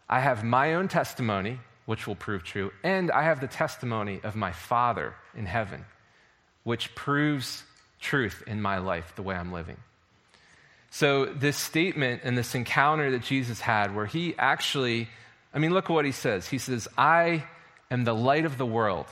I 0.10 0.20
have 0.20 0.44
my 0.44 0.74
own 0.74 0.88
testimony, 0.88 1.60
which 1.86 2.08
will 2.08 2.16
prove 2.16 2.44
true, 2.44 2.72
and 2.84 3.12
I 3.12 3.24
have 3.24 3.40
the 3.40 3.48
testimony 3.48 4.20
of 4.24 4.36
my 4.36 4.52
Father 4.52 5.14
in 5.36 5.46
heaven, 5.46 5.86
which 6.64 6.94
proves 6.96 7.64
truth 8.00 8.44
in 8.48 8.62
my 8.62 8.80
life, 8.80 9.14
the 9.16 9.22
way 9.22 9.36
I'm 9.36 9.52
living. 9.52 9.78
So, 10.92 11.26
this 11.26 11.58
statement 11.58 12.22
and 12.24 12.38
this 12.38 12.56
encounter 12.56 13.12
that 13.12 13.22
Jesus 13.22 13.62
had, 13.62 13.96
where 13.96 14.08
he 14.08 14.36
actually, 14.38 15.08
I 15.54 15.60
mean, 15.60 15.74
look 15.74 15.86
at 15.86 15.94
what 15.94 16.06
he 16.06 16.12
says. 16.12 16.48
He 16.48 16.58
says, 16.58 16.88
I 16.98 17.44
am 17.90 18.04
the 18.04 18.14
light 18.14 18.46
of 18.46 18.58
the 18.58 18.66
world. 18.66 19.06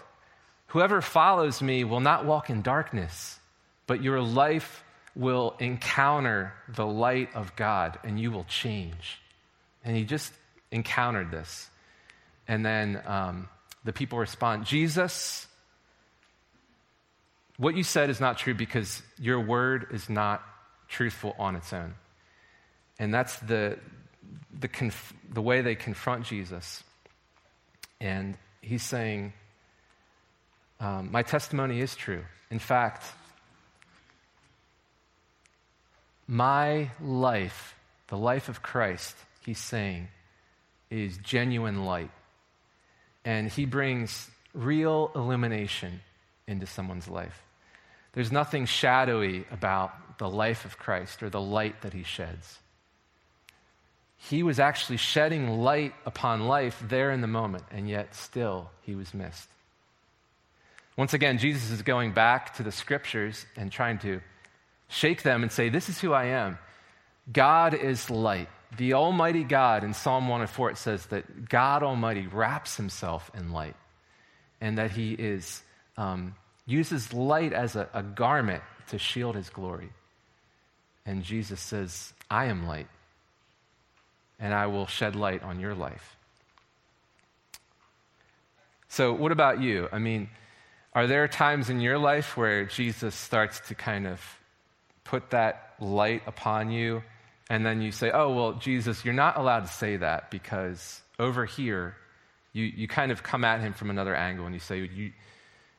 Whoever 0.68 1.02
follows 1.02 1.62
me 1.62 1.84
will 1.84 2.00
not 2.00 2.26
walk 2.26 2.50
in 2.50 2.62
darkness, 2.62 3.40
but 3.88 4.04
your 4.04 4.22
life 4.22 4.84
will 5.16 5.56
encounter 5.60 6.54
the 6.68 6.86
light 6.86 7.34
of 7.34 7.56
God 7.56 7.98
and 8.04 8.20
you 8.20 8.32
will 8.32 8.44
change. 8.44 9.20
And 9.84 9.96
he 9.96 10.04
just 10.04 10.32
encountered 10.72 11.32
this. 11.32 11.70
And 12.48 12.66
then 12.66 13.02
um, 13.06 13.50
the 13.84 13.94
people 13.94 14.20
respond 14.20 14.66
Jesus, 14.66 15.48
what 17.58 17.76
you 17.76 17.84
said 17.84 18.10
is 18.10 18.20
not 18.20 18.38
true 18.38 18.54
because 18.54 19.02
your 19.20 19.40
word 19.40 19.88
is 19.92 20.10
not 20.10 20.44
truthful 20.88 21.36
on 21.40 21.56
its 21.56 21.74
own. 21.74 21.96
And 23.00 23.14
that's 23.14 23.38
the, 23.40 23.80
the, 24.60 24.68
conf- 24.68 25.14
the 25.32 25.42
way 25.42 25.62
they 25.62 25.76
confront 25.76 26.26
Jesus. 26.26 26.84
And 28.00 28.38
he's 28.62 28.84
saying, 28.84 29.34
um, 30.80 31.12
my 31.12 31.24
testimony 31.24 31.80
is 31.80 31.96
true. 31.96 32.24
In 32.52 32.60
fact, 32.60 33.04
my 36.28 36.92
life, 37.02 37.76
the 38.08 38.18
life 38.18 38.50
of 38.50 38.62
Christ, 38.62 39.16
he's 39.46 39.60
saying, 39.60 40.10
is 40.90 41.18
genuine 41.18 41.86
light. 41.86 42.12
And 43.26 43.50
he 43.50 43.66
brings 43.66 44.30
real 44.54 45.12
illumination 45.16 46.02
into 46.48 46.66
someone's 46.66 47.08
life. 47.08 47.42
There's 48.14 48.32
nothing 48.32 48.66
shadowy 48.66 49.46
about 49.52 50.18
the 50.18 50.30
life 50.30 50.66
of 50.66 50.78
Christ 50.78 51.22
or 51.22 51.30
the 51.30 51.42
light 51.42 51.82
that 51.82 51.94
he 51.94 52.04
sheds. 52.04 52.60
He 54.18 54.44
was 54.44 54.60
actually 54.60 54.98
shedding 54.98 55.60
light 55.60 55.94
upon 56.06 56.48
life 56.48 56.82
there 56.88 57.12
in 57.12 57.22
the 57.22 57.28
moment, 57.28 57.64
and 57.72 57.88
yet 57.88 58.16
still 58.16 58.70
he 58.82 58.96
was 58.96 59.14
missed. 59.14 59.48
Once 60.98 61.14
again, 61.14 61.38
Jesus 61.38 61.70
is 61.70 61.84
going 61.84 62.12
back 62.12 62.56
to 62.56 62.64
the 62.64 62.72
scriptures 62.72 63.46
and 63.56 63.72
trying 63.72 64.00
to 64.00 64.20
shake 64.88 65.22
them 65.22 65.44
and 65.44 65.52
say, 65.52 65.70
This 65.70 65.90
is 65.90 66.00
who 66.00 66.12
I 66.12 66.26
am. 66.26 66.58
God 67.32 67.74
is 67.74 68.10
light. 68.10 68.50
The 68.78 68.94
Almighty 68.94 69.44
God, 69.44 69.84
in 69.84 69.94
Psalm 69.94 70.28
104, 70.28 70.72
it 70.72 70.78
says 70.78 71.06
that 71.08 71.48
God 71.48 71.84
Almighty 71.84 72.28
wraps 72.28 72.76
himself 72.76 73.32
in 73.34 73.52
light 73.52 73.76
and 74.60 74.78
that 74.78 74.92
he 74.92 75.14
is, 75.14 75.62
um, 75.96 76.36
uses 76.66 77.14
light 77.14 77.54
as 77.54 77.76
a, 77.76 77.88
a 77.94 78.04
garment 78.04 78.64
to 78.90 78.98
shield 78.98 79.36
his 79.36 79.50
glory. 79.50 79.90
And 81.06 81.24
Jesus 81.24 81.62
says, 81.62 82.14
I 82.30 82.46
am 82.46 82.68
light, 82.68 82.88
and 84.40 84.54
I 84.54 84.68
will 84.68 84.88
shed 84.88 85.16
light 85.16 85.44
on 85.44 85.60
your 85.60 85.74
life. 85.74 86.18
So, 88.90 89.14
what 89.14 89.32
about 89.32 89.62
you? 89.62 89.90
I 89.92 90.00
mean, 90.00 90.30
are 90.94 91.08
there 91.08 91.28
times 91.28 91.70
in 91.70 91.82
your 91.82 91.98
life 91.98 92.38
where 92.38 92.66
Jesus 92.66 93.14
starts 93.14 93.60
to 93.68 93.76
kind 93.76 94.08
of 94.08 94.22
put 95.04 95.32
that 95.32 95.74
light 95.80 96.24
upon 96.26 96.72
you, 96.72 97.04
and 97.50 97.66
then 97.66 97.82
you 97.82 97.92
say, 97.92 98.12
Oh, 98.12 98.32
well, 98.34 98.54
Jesus, 98.54 99.06
you're 99.06 99.14
not 99.14 99.38
allowed 99.38 99.62
to 99.62 99.72
say 99.72 99.98
that 99.98 100.32
because 100.32 101.02
over 101.20 101.46
here, 101.46 101.96
you, 102.54 102.64
you 102.64 102.88
kind 102.88 103.12
of 103.12 103.24
come 103.24 103.44
at 103.44 103.60
him 103.62 103.74
from 103.74 103.90
another 103.90 104.16
angle 104.16 104.46
and 104.46 104.56
you 104.56 104.60
say, 104.60 104.80
you, 104.80 105.12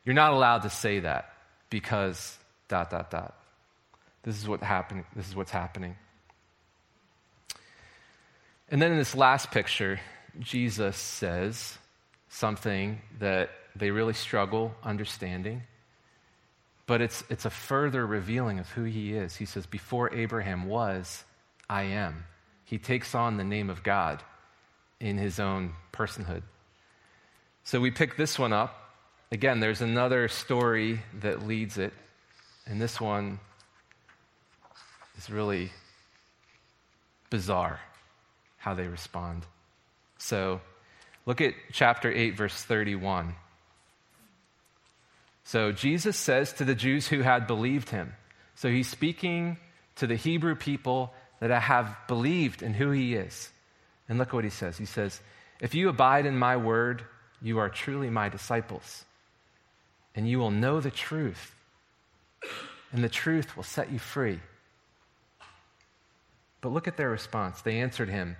You're 0.05 0.15
not 0.15 0.33
allowed 0.33 0.59
to 0.63 0.69
say 0.69 0.99
that 0.99 1.33
because 1.69 2.37
dot, 2.67 2.89
dot, 2.89 3.11
dot. 3.11 3.35
This 4.23 4.37
is, 4.37 4.47
what 4.47 4.61
happen- 4.61 5.05
this 5.15 5.27
is 5.27 5.35
what's 5.35 5.51
happening. 5.51 5.95
And 8.71 8.81
then 8.81 8.91
in 8.91 8.97
this 8.97 9.15
last 9.15 9.49
picture, 9.49 9.99
Jesus 10.39 10.95
says 10.95 11.77
something 12.29 13.01
that 13.19 13.49
they 13.75 13.89
really 13.89 14.13
struggle 14.13 14.75
understanding. 14.83 15.63
But 16.85 17.01
it's, 17.01 17.23
it's 17.29 17.45
a 17.45 17.49
further 17.49 18.05
revealing 18.05 18.59
of 18.59 18.69
who 18.69 18.83
he 18.83 19.13
is. 19.13 19.35
He 19.35 19.45
says, 19.45 19.65
Before 19.65 20.13
Abraham 20.13 20.67
was, 20.67 21.23
I 21.67 21.83
am. 21.83 22.25
He 22.65 22.77
takes 22.77 23.15
on 23.15 23.37
the 23.37 23.43
name 23.43 23.69
of 23.71 23.81
God 23.81 24.21
in 24.99 25.17
his 25.17 25.39
own 25.39 25.73
personhood. 25.91 26.43
So 27.63 27.79
we 27.79 27.89
pick 27.89 28.17
this 28.17 28.37
one 28.37 28.53
up. 28.53 28.75
Again, 29.31 29.59
there's 29.59 29.81
another 29.81 30.27
story 30.27 31.01
that 31.21 31.45
leads 31.45 31.77
it. 31.77 31.93
And 32.67 32.79
this 32.79 33.01
one 33.01 33.39
is 35.17 35.29
really 35.29 35.71
bizarre 37.29 37.79
how 38.59 38.73
they 38.75 38.87
respond. 38.87 39.45
So 40.17 40.61
look 41.25 41.41
at 41.41 41.53
chapter 41.71 42.11
8, 42.11 42.37
verse 42.37 42.61
31. 42.63 43.35
So 45.43 45.71
Jesus 45.71 46.15
says 46.15 46.53
to 46.53 46.65
the 46.65 46.75
Jews 46.75 47.07
who 47.07 47.21
had 47.21 47.47
believed 47.47 47.89
him, 47.89 48.13
so 48.55 48.69
he's 48.69 48.87
speaking 48.87 49.57
to 49.95 50.05
the 50.05 50.15
Hebrew 50.15 50.53
people 50.53 51.13
that 51.39 51.49
have 51.61 51.95
believed 52.07 52.61
in 52.61 52.73
who 52.73 52.91
he 52.91 53.15
is. 53.15 53.49
And 54.07 54.19
look 54.19 54.33
what 54.33 54.43
he 54.43 54.49
says. 54.49 54.77
He 54.77 54.85
says, 54.85 55.21
If 55.61 55.73
you 55.73 55.89
abide 55.89 56.25
in 56.25 56.37
my 56.37 56.57
word, 56.57 57.03
you 57.41 57.59
are 57.59 57.69
truly 57.69 58.09
my 58.09 58.27
disciples, 58.27 59.05
and 60.13 60.27
you 60.27 60.39
will 60.39 60.51
know 60.51 60.81
the 60.81 60.91
truth, 60.91 61.55
and 62.91 63.03
the 63.03 63.09
truth 63.09 63.55
will 63.55 63.63
set 63.63 63.91
you 63.91 63.99
free. 63.99 64.39
But 66.61 66.73
look 66.73 66.87
at 66.87 66.97
their 66.97 67.09
response. 67.09 67.61
They 67.61 67.79
answered 67.79 68.09
him, 68.09 68.35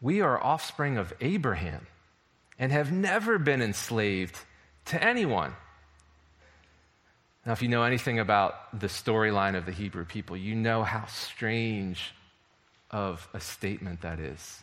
We 0.00 0.20
are 0.20 0.42
offspring 0.42 0.98
of 0.98 1.12
Abraham 1.20 1.86
and 2.58 2.72
have 2.72 2.92
never 2.92 3.38
been 3.38 3.62
enslaved 3.62 4.38
to 4.86 5.02
anyone. 5.02 5.54
Now, 7.44 7.52
if 7.52 7.62
you 7.62 7.68
know 7.68 7.82
anything 7.82 8.18
about 8.18 8.78
the 8.78 8.86
storyline 8.86 9.56
of 9.56 9.66
the 9.66 9.72
Hebrew 9.72 10.04
people, 10.04 10.36
you 10.36 10.54
know 10.54 10.82
how 10.82 11.06
strange 11.06 12.14
of 12.90 13.26
a 13.32 13.40
statement 13.40 14.02
that 14.02 14.18
is. 14.20 14.62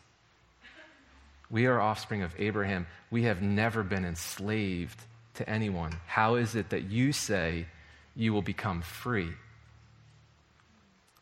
We 1.49 1.65
are 1.65 1.79
offspring 1.79 2.23
of 2.23 2.35
Abraham. 2.37 2.87
We 3.09 3.23
have 3.23 3.41
never 3.41 3.83
been 3.83 4.05
enslaved 4.05 4.99
to 5.35 5.49
anyone. 5.49 5.93
How 6.05 6.35
is 6.35 6.55
it 6.55 6.69
that 6.71 6.83
you 6.83 7.13
say 7.13 7.67
you 8.15 8.33
will 8.33 8.41
become 8.41 8.81
free? 8.81 9.29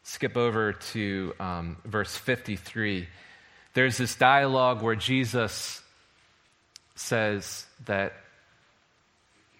Skip 0.03 0.36
over 0.36 0.74
to 0.74 1.34
um, 1.39 1.77
verse 1.86 2.15
53. 2.15 3.07
There's 3.75 3.98
this 3.98 4.15
dialogue 4.15 4.82
where 4.82 4.96
Jesus 4.96 5.82
says 6.96 7.65
that 7.86 8.13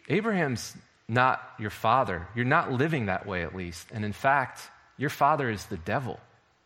Abraham's 0.08 0.76
not 1.08 1.42
your 1.60 1.70
father. 1.70 2.26
You're 2.34 2.46
not 2.46 2.72
living 2.72 3.08
that 3.08 3.26
way, 3.28 3.44
at 3.44 3.54
least. 3.54 3.88
And 3.94 4.06
in 4.06 4.14
fact, 4.14 4.62
your 4.98 5.10
father 5.10 5.50
is 5.50 5.66
the 5.66 5.78
devil, 5.78 6.18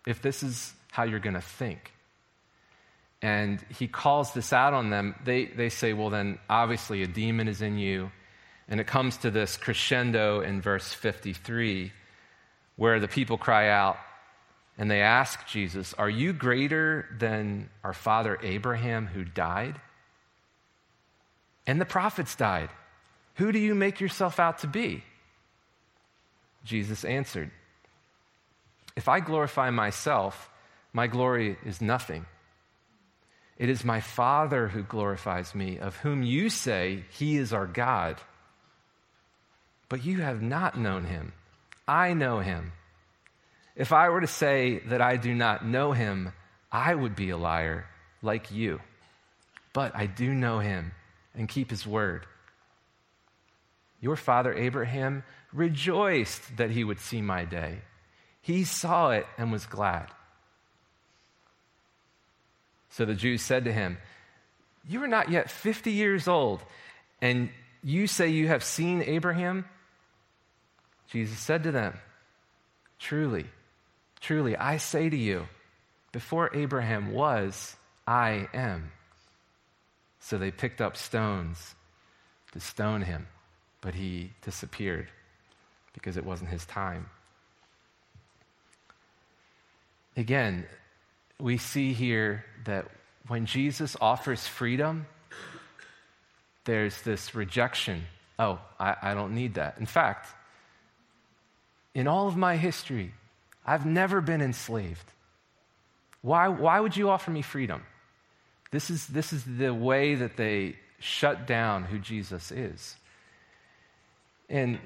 if 0.06 0.22
this 0.22 0.44
is 0.44 0.72
how 0.92 1.04
you're 1.04 1.20
going 1.20 1.34
to 1.34 1.42
think. 1.42 1.92
And 3.22 3.60
he 3.78 3.88
calls 3.88 4.32
this 4.34 4.54
out 4.54 4.74
on 4.74 4.92
them. 4.92 5.16
They, 5.26 5.46
they 5.46 5.70
say, 5.70 5.94
well, 5.94 6.12
then 6.12 6.38
obviously 6.50 7.02
a 7.02 7.08
demon 7.08 7.48
is 7.48 7.64
in 7.64 7.80
you. 7.80 8.12
And 8.68 8.80
it 8.80 8.86
comes 8.86 9.18
to 9.18 9.32
this 9.32 9.58
crescendo 9.58 10.42
in 10.42 10.62
verse 10.62 10.94
53, 10.94 11.92
where 12.76 13.00
the 13.00 13.08
people 13.08 13.40
cry 13.40 13.70
out 13.70 13.98
and 14.80 14.90
they 14.90 15.02
ask 15.02 15.46
Jesus, 15.46 15.94
Are 15.96 16.10
you 16.10 16.32
greater 16.32 17.06
than 17.20 17.70
our 17.84 17.94
father 17.94 18.40
Abraham 18.42 19.08
who 19.08 19.26
died? 19.26 19.80
And 21.68 21.82
the 21.82 21.86
prophets 21.86 22.34
died. 22.36 22.70
Who 23.36 23.52
do 23.52 23.60
you 23.60 23.76
make 23.76 24.00
yourself 24.00 24.40
out 24.40 24.60
to 24.60 24.68
be? 24.68 25.04
Jesus 26.64 27.04
answered, 27.04 27.52
If 28.96 29.10
I 29.10 29.20
glorify 29.20 29.70
myself, 29.70 30.50
my 30.94 31.08
glory 31.08 31.58
is 31.66 31.82
nothing. 31.82 32.26
It 33.58 33.70
is 33.70 33.84
my 33.84 34.00
Father 34.00 34.70
who 34.70 34.84
glorifies 34.84 35.54
me, 35.54 35.78
of 35.78 35.98
whom 35.98 36.24
you 36.24 36.50
say 36.50 37.04
he 37.10 37.36
is 37.36 37.52
our 37.52 37.68
God. 37.68 38.16
But 39.90 40.06
you 40.06 40.22
have 40.22 40.42
not 40.42 40.80
known 40.80 41.04
him. 41.04 41.34
I 41.86 42.14
know 42.14 42.40
him. 42.40 42.72
If 43.80 43.94
I 43.94 44.10
were 44.10 44.20
to 44.20 44.28
say 44.28 44.80
that 44.88 45.02
I 45.02 45.16
do 45.16 45.34
not 45.34 45.66
know 45.66 45.94
him, 45.94 46.34
I 46.70 46.94
would 46.94 47.16
be 47.16 47.30
a 47.30 47.38
liar 47.38 47.86
like 48.22 48.52
you. 48.52 48.82
But 49.72 49.96
I 49.96 50.06
do 50.06 50.34
know 50.34 50.60
him 50.60 50.92
and 51.34 51.48
keep 51.48 51.70
his 51.70 51.88
word. 51.88 52.26
Your 54.02 54.18
father 54.18 54.54
Abraham 54.54 55.24
rejoiced 55.54 56.58
that 56.58 56.72
he 56.72 56.84
would 56.84 57.00
see 57.00 57.22
my 57.22 57.46
day. 57.46 57.80
He 58.42 58.66
saw 58.66 59.12
it 59.12 59.26
and 59.38 59.50
was 59.50 59.66
glad. 59.66 60.08
So 62.90 63.06
the 63.06 63.16
Jews 63.16 63.42
said 63.42 63.64
to 63.64 63.72
him, 63.72 63.98
You 64.90 65.02
are 65.04 65.08
not 65.08 65.32
yet 65.32 65.50
50 65.50 65.94
years 65.94 66.28
old, 66.28 66.62
and 67.22 67.50
you 67.82 68.08
say 68.08 68.28
you 68.28 68.50
have 68.50 68.64
seen 68.64 69.02
Abraham? 69.04 69.64
Jesus 71.10 71.40
said 71.40 71.64
to 71.64 71.72
them, 71.72 71.98
Truly, 73.00 73.46
truly, 74.22 74.56
I 74.56 74.78
say 74.78 75.10
to 75.10 75.18
you, 75.18 75.48
before 76.12 76.50
Abraham 76.56 77.12
was, 77.12 77.76
I 78.08 78.48
am. 78.54 78.92
So 80.20 80.38
they 80.38 80.52
picked 80.52 80.82
up 80.82 80.98
stones 80.98 81.76
to 82.52 82.60
stone 82.60 83.02
him, 83.02 83.28
but 83.82 83.96
he 83.96 84.32
disappeared 84.42 85.08
because 85.94 86.18
it 86.18 86.26
wasn't 86.26 86.50
his 86.50 86.66
time. 86.66 87.10
Again, 90.18 90.66
we 91.40 91.58
see 91.58 91.94
here 91.94 92.44
that 92.66 92.88
when 93.28 93.46
Jesus 93.46 93.96
offers 94.02 94.46
freedom, 94.48 95.06
there's 96.66 97.02
this 97.04 97.36
rejection. 97.36 98.04
Oh, 98.38 98.60
I, 98.80 98.96
I, 99.02 99.14
don't 99.14 99.34
need 99.34 99.56
that. 99.56 99.78
In 99.80 99.86
fact, 99.86 100.28
in 101.94 102.08
all 102.08 102.28
of 102.28 102.36
my 102.36 102.58
history, 102.58 103.14
I've 103.66 103.86
never 103.86 104.22
been 104.22 104.42
enslaved. 104.42 105.12
Why, 106.22 106.48
why 106.48 106.80
would 106.80 106.98
you 106.98 107.10
offer 107.10 107.32
me 107.32 107.42
freedom? 107.42 107.84
This 108.72 108.90
is, 108.90 109.08
this 109.08 109.34
is 109.34 109.44
the 109.44 109.74
way 109.74 110.16
that 110.16 110.38
they 110.38 110.76
shut 111.00 111.48
down 111.48 111.84
who 111.84 111.98
Jesus 111.98 112.52
is. 112.52 112.96
And 114.50 114.80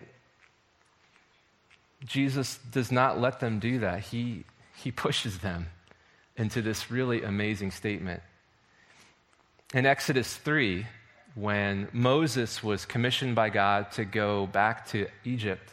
Jesus 2.06 2.60
does 2.72 2.92
not 2.92 3.20
let 3.20 3.40
them 3.40 3.60
do 3.60 3.80
that. 3.80 4.02
He, 4.02 4.44
he 4.76 4.92
pushes 4.92 5.40
them 5.40 5.68
into 6.36 6.62
this 6.62 6.92
really 6.92 7.24
amazing 7.24 7.72
statement. 7.72 8.22
In 9.74 9.86
Exodus 9.86 10.36
3, 10.36 10.86
when 11.36 11.88
Moses 11.92 12.62
was 12.62 12.86
commissioned 12.86 13.36
by 13.36 13.50
God 13.50 13.92
to 13.94 14.06
go 14.06 14.46
back 14.46 14.88
to 14.90 15.08
Egypt 15.24 15.68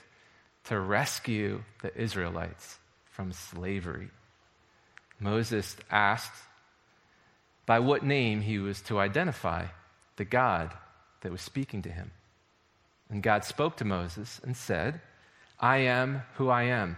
to 0.64 0.78
rescue 0.78 1.62
the 1.82 1.94
Israelites 2.00 2.79
from 3.20 3.32
slavery, 3.34 4.08
Moses 5.18 5.76
asked 5.90 6.32
by 7.66 7.78
what 7.78 8.02
name 8.02 8.40
he 8.40 8.58
was 8.58 8.80
to 8.80 8.98
identify 8.98 9.66
the 10.16 10.24
God 10.24 10.72
that 11.20 11.30
was 11.30 11.42
speaking 11.42 11.82
to 11.82 11.90
him. 11.90 12.12
And 13.10 13.22
God 13.22 13.44
spoke 13.44 13.76
to 13.76 13.84
Moses 13.84 14.40
and 14.42 14.56
said, 14.56 15.02
I 15.58 15.80
am 15.80 16.22
who 16.36 16.48
I 16.48 16.62
am. 16.62 16.96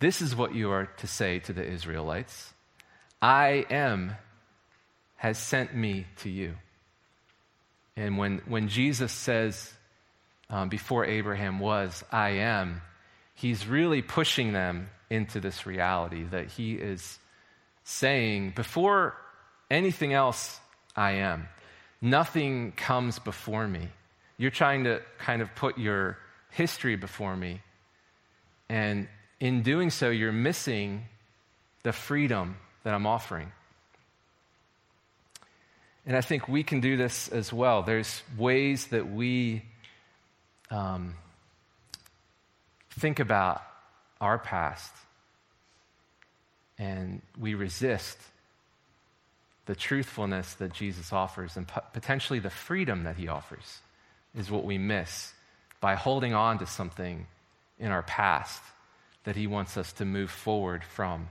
This 0.00 0.20
is 0.20 0.34
what 0.34 0.56
you 0.56 0.72
are 0.72 0.86
to 0.96 1.06
say 1.06 1.38
to 1.38 1.52
the 1.52 1.64
Israelites 1.64 2.52
I 3.22 3.64
am 3.70 4.16
has 5.18 5.38
sent 5.38 5.72
me 5.72 6.06
to 6.16 6.28
you. 6.28 6.56
And 7.96 8.18
when, 8.18 8.42
when 8.48 8.66
Jesus 8.66 9.12
says, 9.12 9.72
um, 10.50 10.68
before 10.68 11.04
Abraham 11.04 11.60
was, 11.60 12.02
I 12.10 12.30
am, 12.30 12.82
he's 13.36 13.68
really 13.68 14.02
pushing 14.02 14.52
them 14.52 14.88
into 15.10 15.40
this 15.40 15.66
reality 15.66 16.24
that 16.24 16.48
he 16.48 16.74
is 16.74 17.18
saying, 17.84 18.52
before 18.56 19.16
anything 19.70 20.12
else, 20.12 20.58
I 20.96 21.12
am. 21.12 21.48
Nothing 22.00 22.72
comes 22.72 23.18
before 23.18 23.66
me. 23.66 23.88
You're 24.38 24.50
trying 24.50 24.84
to 24.84 25.00
kind 25.18 25.40
of 25.42 25.54
put 25.54 25.78
your 25.78 26.18
history 26.50 26.96
before 26.96 27.36
me. 27.36 27.62
And 28.68 29.08
in 29.40 29.62
doing 29.62 29.90
so, 29.90 30.10
you're 30.10 30.32
missing 30.32 31.04
the 31.82 31.92
freedom 31.92 32.56
that 32.82 32.94
I'm 32.94 33.06
offering. 33.06 33.52
And 36.06 36.16
I 36.16 36.20
think 36.20 36.48
we 36.48 36.62
can 36.62 36.80
do 36.80 36.96
this 36.96 37.28
as 37.28 37.52
well. 37.52 37.82
There's 37.82 38.22
ways 38.36 38.86
that 38.88 39.10
we 39.10 39.62
um, 40.70 41.14
think 42.90 43.18
about 43.18 43.62
our 44.20 44.38
past 44.38 44.92
and 46.78 47.22
we 47.38 47.54
resist 47.54 48.18
the 49.66 49.74
truthfulness 49.74 50.54
that 50.54 50.72
Jesus 50.72 51.12
offers 51.12 51.56
and 51.56 51.66
potentially 51.92 52.38
the 52.38 52.50
freedom 52.50 53.04
that 53.04 53.16
he 53.16 53.28
offers 53.28 53.80
is 54.34 54.50
what 54.50 54.64
we 54.64 54.78
miss 54.78 55.32
by 55.80 55.94
holding 55.94 56.34
on 56.34 56.58
to 56.58 56.66
something 56.66 57.26
in 57.78 57.90
our 57.90 58.02
past 58.02 58.62
that 59.24 59.36
He 59.36 59.46
wants 59.46 59.76
us 59.76 59.92
to 59.94 60.04
move 60.04 60.30
forward 60.30 60.82
from. 60.84 61.28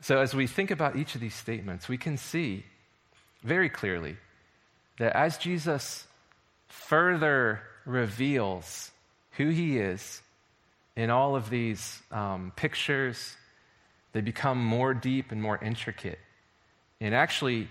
So, 0.00 0.18
as 0.18 0.34
we 0.34 0.46
think 0.46 0.70
about 0.70 0.96
each 0.96 1.14
of 1.14 1.20
these 1.20 1.34
statements, 1.34 1.88
we 1.88 1.96
can 1.96 2.16
see 2.16 2.64
very 3.44 3.68
clearly 3.68 4.16
that 4.98 5.14
as 5.14 5.38
Jesus 5.38 6.06
further 6.72 7.60
reveals 7.84 8.90
who 9.32 9.48
He 9.48 9.78
is 9.78 10.22
in 10.96 11.10
all 11.10 11.36
of 11.36 11.50
these 11.50 12.00
um, 12.10 12.52
pictures, 12.56 13.36
they 14.12 14.20
become 14.20 14.62
more 14.62 14.92
deep 14.94 15.32
and 15.32 15.40
more 15.40 15.58
intricate 15.62 16.18
and 17.00 17.14
actually 17.14 17.68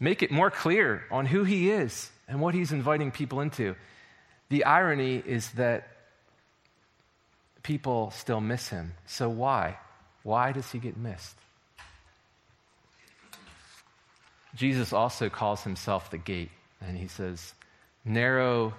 make 0.00 0.22
it 0.22 0.30
more 0.30 0.50
clear 0.50 1.04
on 1.10 1.26
who 1.26 1.44
He 1.44 1.70
is 1.70 2.10
and 2.28 2.40
what 2.40 2.54
He's 2.54 2.72
inviting 2.72 3.10
people 3.10 3.40
into. 3.40 3.74
The 4.48 4.64
irony 4.64 5.22
is 5.26 5.50
that 5.52 5.88
people 7.66 8.12
still 8.12 8.40
miss 8.40 8.68
him. 8.68 8.94
So 9.06 9.28
why? 9.28 9.76
Why 10.22 10.52
does 10.52 10.70
he 10.70 10.78
get 10.78 10.96
missed? 10.96 11.34
Jesus 14.54 14.92
also 14.92 15.28
calls 15.28 15.64
himself 15.64 16.10
the 16.10 16.16
gate, 16.16 16.50
and 16.80 16.96
he 16.96 17.08
says, 17.08 17.54
Narrow 18.08 18.72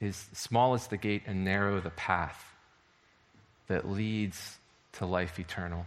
is 0.00 0.16
small 0.32 0.74
is 0.74 0.88
the 0.88 0.96
gate, 0.96 1.22
and 1.26 1.44
narrow 1.44 1.80
the 1.80 1.90
path 1.90 2.44
that 3.68 3.88
leads 3.88 4.58
to 4.94 5.06
life 5.06 5.38
eternal, 5.38 5.86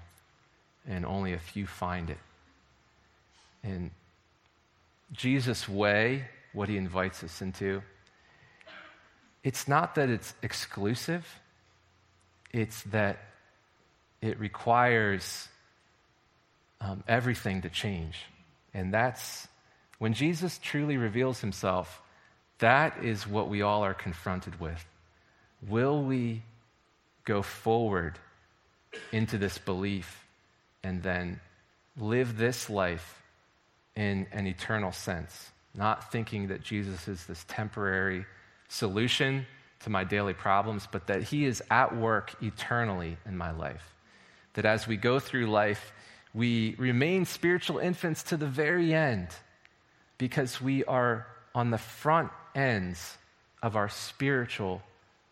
and 0.88 1.06
only 1.06 1.34
a 1.34 1.38
few 1.38 1.68
find 1.68 2.10
it. 2.10 2.18
And 3.62 3.92
Jesus' 5.12 5.68
way, 5.68 6.24
what 6.54 6.70
he 6.70 6.78
invites 6.78 7.26
us 7.26 7.42
into, 7.42 7.82
it's 9.44 9.68
not 9.68 9.96
that 9.96 10.10
it's 10.10 10.34
exclusive, 10.42 11.28
it's 12.54 12.84
that 12.84 13.20
it 14.22 14.40
requires 14.40 15.50
um, 16.80 17.04
everything 17.06 17.64
to 17.64 17.70
change. 17.70 18.18
And 18.74 18.94
that's 18.94 19.48
when 20.00 20.14
Jesus 20.14 20.58
truly 20.58 20.96
reveals 20.96 21.42
himself, 21.42 22.02
that 22.60 23.04
is 23.04 23.28
what 23.28 23.50
we 23.50 23.62
all 23.62 23.84
are 23.84 23.94
confronted 23.94 24.60
with. 24.60 24.86
Will 25.68 26.04
we 26.04 26.44
go 27.26 27.42
forward 27.42 28.18
into 29.12 29.38
this 29.38 29.58
belief 29.58 30.26
and 30.84 31.04
then 31.04 31.40
live 31.98 32.38
this 32.38 32.70
life 32.70 33.22
in 33.96 34.28
an 34.32 34.48
eternal 34.48 34.92
sense, 34.92 35.52
not 35.76 36.12
thinking 36.12 36.48
that 36.48 36.62
Jesus 36.62 37.08
is 37.08 37.26
this 37.26 37.46
temporary 37.48 38.26
solution 38.68 39.46
to 39.82 39.90
my 39.90 40.04
daily 40.04 40.34
problems, 40.34 40.88
but 40.92 41.08
that 41.08 41.24
He 41.24 41.46
is 41.46 41.62
at 41.70 41.96
work 41.96 42.36
eternally 42.42 43.18
in 43.26 43.38
my 43.38 43.52
life. 43.52 43.94
That 44.54 44.66
as 44.66 44.88
we 44.88 44.98
go 44.98 45.20
through 45.20 45.48
life, 45.48 45.92
we 46.34 46.76
remain 46.78 47.26
spiritual 47.26 47.80
infants 47.80 48.24
to 48.24 48.38
the 48.38 48.48
very 48.48 48.94
end 48.94 49.28
because 50.18 50.62
we 50.62 50.84
are 50.86 51.28
on 51.54 51.72
the 51.72 51.78
front 51.78 52.32
ends 52.56 53.18
of 53.62 53.76
our 53.76 53.90
spiritual 53.90 54.82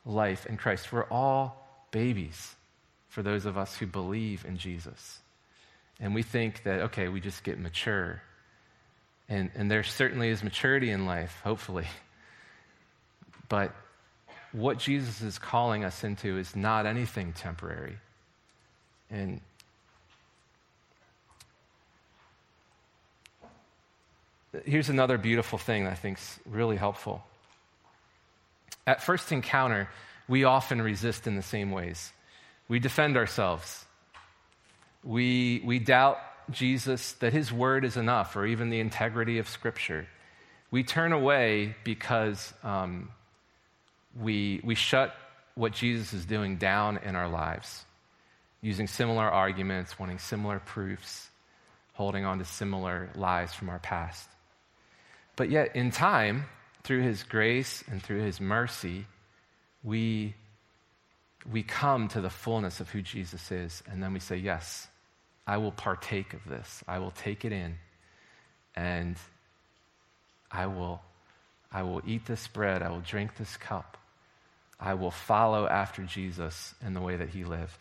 life 0.05 0.45
in 0.45 0.57
Christ. 0.57 0.91
We're 0.91 1.05
all 1.05 1.65
babies 1.91 2.55
for 3.07 3.23
those 3.23 3.45
of 3.45 3.57
us 3.57 3.77
who 3.77 3.87
believe 3.87 4.45
in 4.45 4.57
Jesus. 4.57 5.19
And 5.99 6.13
we 6.13 6.23
think 6.23 6.63
that, 6.63 6.81
okay, 6.81 7.07
we 7.07 7.21
just 7.21 7.43
get 7.43 7.59
mature. 7.59 8.21
And, 9.29 9.51
and 9.55 9.69
there 9.69 9.83
certainly 9.83 10.29
is 10.29 10.43
maturity 10.43 10.91
in 10.91 11.05
life, 11.05 11.41
hopefully. 11.43 11.87
But 13.49 13.75
what 14.51 14.79
Jesus 14.79 15.21
is 15.21 15.37
calling 15.37 15.83
us 15.83 16.03
into 16.03 16.39
is 16.39 16.55
not 16.55 16.87
anything 16.87 17.33
temporary. 17.33 17.97
And 19.11 19.41
here's 24.65 24.89
another 24.89 25.17
beautiful 25.17 25.57
thing 25.57 25.85
that 25.85 25.93
I 25.93 25.95
think 25.95 26.17
is 26.17 26.39
really 26.45 26.77
helpful. 26.77 27.23
At 28.85 29.01
first 29.01 29.31
encounter, 29.31 29.89
we 30.27 30.43
often 30.43 30.81
resist 30.81 31.27
in 31.27 31.35
the 31.35 31.41
same 31.41 31.71
ways. 31.71 32.11
We 32.67 32.79
defend 32.79 33.17
ourselves. 33.17 33.85
We, 35.03 35.61
we 35.65 35.79
doubt 35.79 36.17
Jesus 36.51 37.13
that 37.13 37.33
his 37.33 37.51
word 37.51 37.85
is 37.85 37.97
enough 37.97 38.35
or 38.35 38.45
even 38.45 38.69
the 38.69 38.79
integrity 38.79 39.37
of 39.39 39.49
Scripture. 39.49 40.07
We 40.71 40.83
turn 40.83 41.11
away 41.11 41.75
because 41.83 42.53
um, 42.63 43.09
we, 44.19 44.61
we 44.63 44.75
shut 44.75 45.15
what 45.55 45.73
Jesus 45.73 46.13
is 46.13 46.25
doing 46.25 46.57
down 46.57 46.99
in 47.03 47.15
our 47.15 47.27
lives, 47.27 47.85
using 48.61 48.87
similar 48.87 49.25
arguments, 49.25 49.99
wanting 49.99 50.19
similar 50.19 50.59
proofs, 50.59 51.29
holding 51.93 52.25
on 52.25 52.39
to 52.39 52.45
similar 52.45 53.09
lies 53.15 53.53
from 53.53 53.69
our 53.69 53.79
past. 53.79 54.27
But 55.35 55.49
yet, 55.49 55.75
in 55.75 55.91
time, 55.91 56.45
through 56.83 57.01
his 57.01 57.23
grace 57.23 57.83
and 57.89 58.01
through 58.01 58.21
his 58.21 58.39
mercy, 58.39 59.05
we, 59.83 60.35
we 61.51 61.63
come 61.63 62.07
to 62.09 62.21
the 62.21 62.29
fullness 62.29 62.79
of 62.79 62.89
who 62.89 63.01
Jesus 63.01 63.51
is. 63.51 63.83
And 63.89 64.01
then 64.01 64.13
we 64.13 64.19
say, 64.19 64.37
Yes, 64.37 64.87
I 65.47 65.57
will 65.57 65.71
partake 65.71 66.33
of 66.33 66.43
this. 66.47 66.83
I 66.87 66.99
will 66.99 67.11
take 67.11 67.45
it 67.45 67.51
in. 67.51 67.77
And 68.75 69.17
I 70.51 70.67
will, 70.67 71.01
I 71.71 71.83
will 71.83 72.01
eat 72.05 72.25
this 72.25 72.47
bread. 72.47 72.81
I 72.81 72.89
will 72.89 73.01
drink 73.01 73.35
this 73.35 73.57
cup. 73.57 73.97
I 74.79 74.93
will 74.95 75.11
follow 75.11 75.67
after 75.67 76.03
Jesus 76.03 76.75
in 76.85 76.93
the 76.93 77.01
way 77.01 77.15
that 77.15 77.29
he 77.29 77.43
lived. 77.43 77.79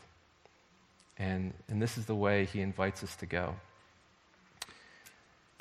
And, 1.19 1.53
and 1.69 1.81
this 1.81 1.99
is 1.99 2.07
the 2.07 2.15
way 2.15 2.47
he 2.47 2.61
invites 2.61 3.03
us 3.03 3.15
to 3.17 3.27
go. 3.27 3.57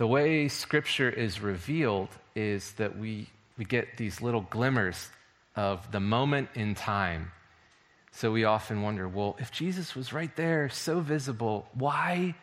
The 0.02 0.08
way 0.08 0.48
Scripture 0.48 1.12
is 1.12 1.42
revealed 1.42 2.10
is 2.34 2.72
that 2.80 2.98
we, 2.98 3.28
we 3.56 3.66
get 3.66 3.98
these 3.98 4.20
little 4.20 4.42
glimmers 4.42 5.12
of 5.56 5.92
the 5.92 6.00
moment 6.00 6.50
in 6.56 6.74
time. 6.74 7.32
So 8.12 8.32
we 8.32 8.44
often 8.44 8.82
wonder 8.82 9.08
well, 9.08 9.36
if 9.38 9.52
Jesus 9.52 9.96
was 9.96 10.12
right 10.12 10.36
there, 10.36 10.70
so 10.70 11.02
visible, 11.02 11.68
why 11.76 12.34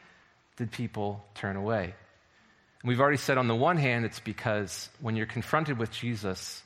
did 0.56 0.70
people 0.70 1.24
turn 1.34 1.56
away? 1.56 1.94
And 2.82 2.88
we've 2.88 3.00
already 3.00 3.16
said 3.16 3.38
on 3.38 3.48
the 3.48 3.56
one 3.56 3.76
hand, 3.76 4.04
it's 4.04 4.20
because 4.20 4.88
when 5.00 5.16
you're 5.16 5.26
confronted 5.26 5.78
with 5.78 5.90
Jesus, 5.90 6.62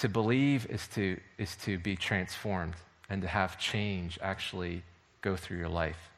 to 0.00 0.08
believe 0.08 0.66
is 0.66 0.84
to, 0.96 1.16
is 1.38 1.54
to 1.62 1.78
be 1.78 1.94
transformed 1.94 2.74
and 3.08 3.22
to 3.22 3.28
have 3.28 3.56
change 3.56 4.18
actually 4.20 4.82
go 5.22 5.36
through 5.36 5.58
your 5.58 5.68
life. 5.68 6.09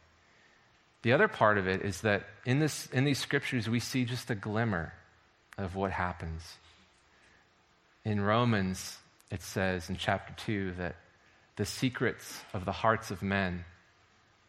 The 1.03 1.13
other 1.13 1.29
part 1.29 1.59
of 1.59 1.67
it 1.67 1.83
is 1.83 2.03
that 2.03 2.25
in, 2.45 2.61
this, 2.61 2.87
in 2.87 3.05
these 3.05 3.19
scriptures, 3.19 3.69
we 3.69 3.81
see 3.81 4.05
just 4.05 4.31
a 4.31 4.35
glimmer 4.35 4.93
of 5.59 5.75
what 5.75 5.91
happens. 5.91 6.43
In 8.05 8.21
Romans, 8.21 8.97
it 9.31 9.43
says 9.43 9.91
in 9.91 9.97
chapter 9.97 10.33
2 10.45 10.73
that 10.79 10.97
the 11.57 11.67
secrets 11.67 12.41
of 12.55 12.65
the 12.65 12.73
hearts 12.73 13.11
of 13.11 13.23
men 13.23 13.65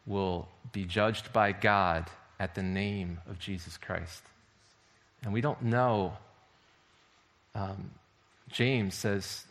will 0.05 0.47
be 0.71 0.85
judged 0.85 1.33
by 1.33 1.51
God 1.51 2.09
at 2.39 2.55
the 2.55 2.63
name 2.63 3.19
of 3.27 3.39
Jesus 3.39 3.77
Christ. 3.77 4.21
And 5.23 5.33
we 5.33 5.41
don't 5.41 5.61
know 5.63 6.13
um, 7.55 7.91
James 8.49 8.95
says, 8.95 9.45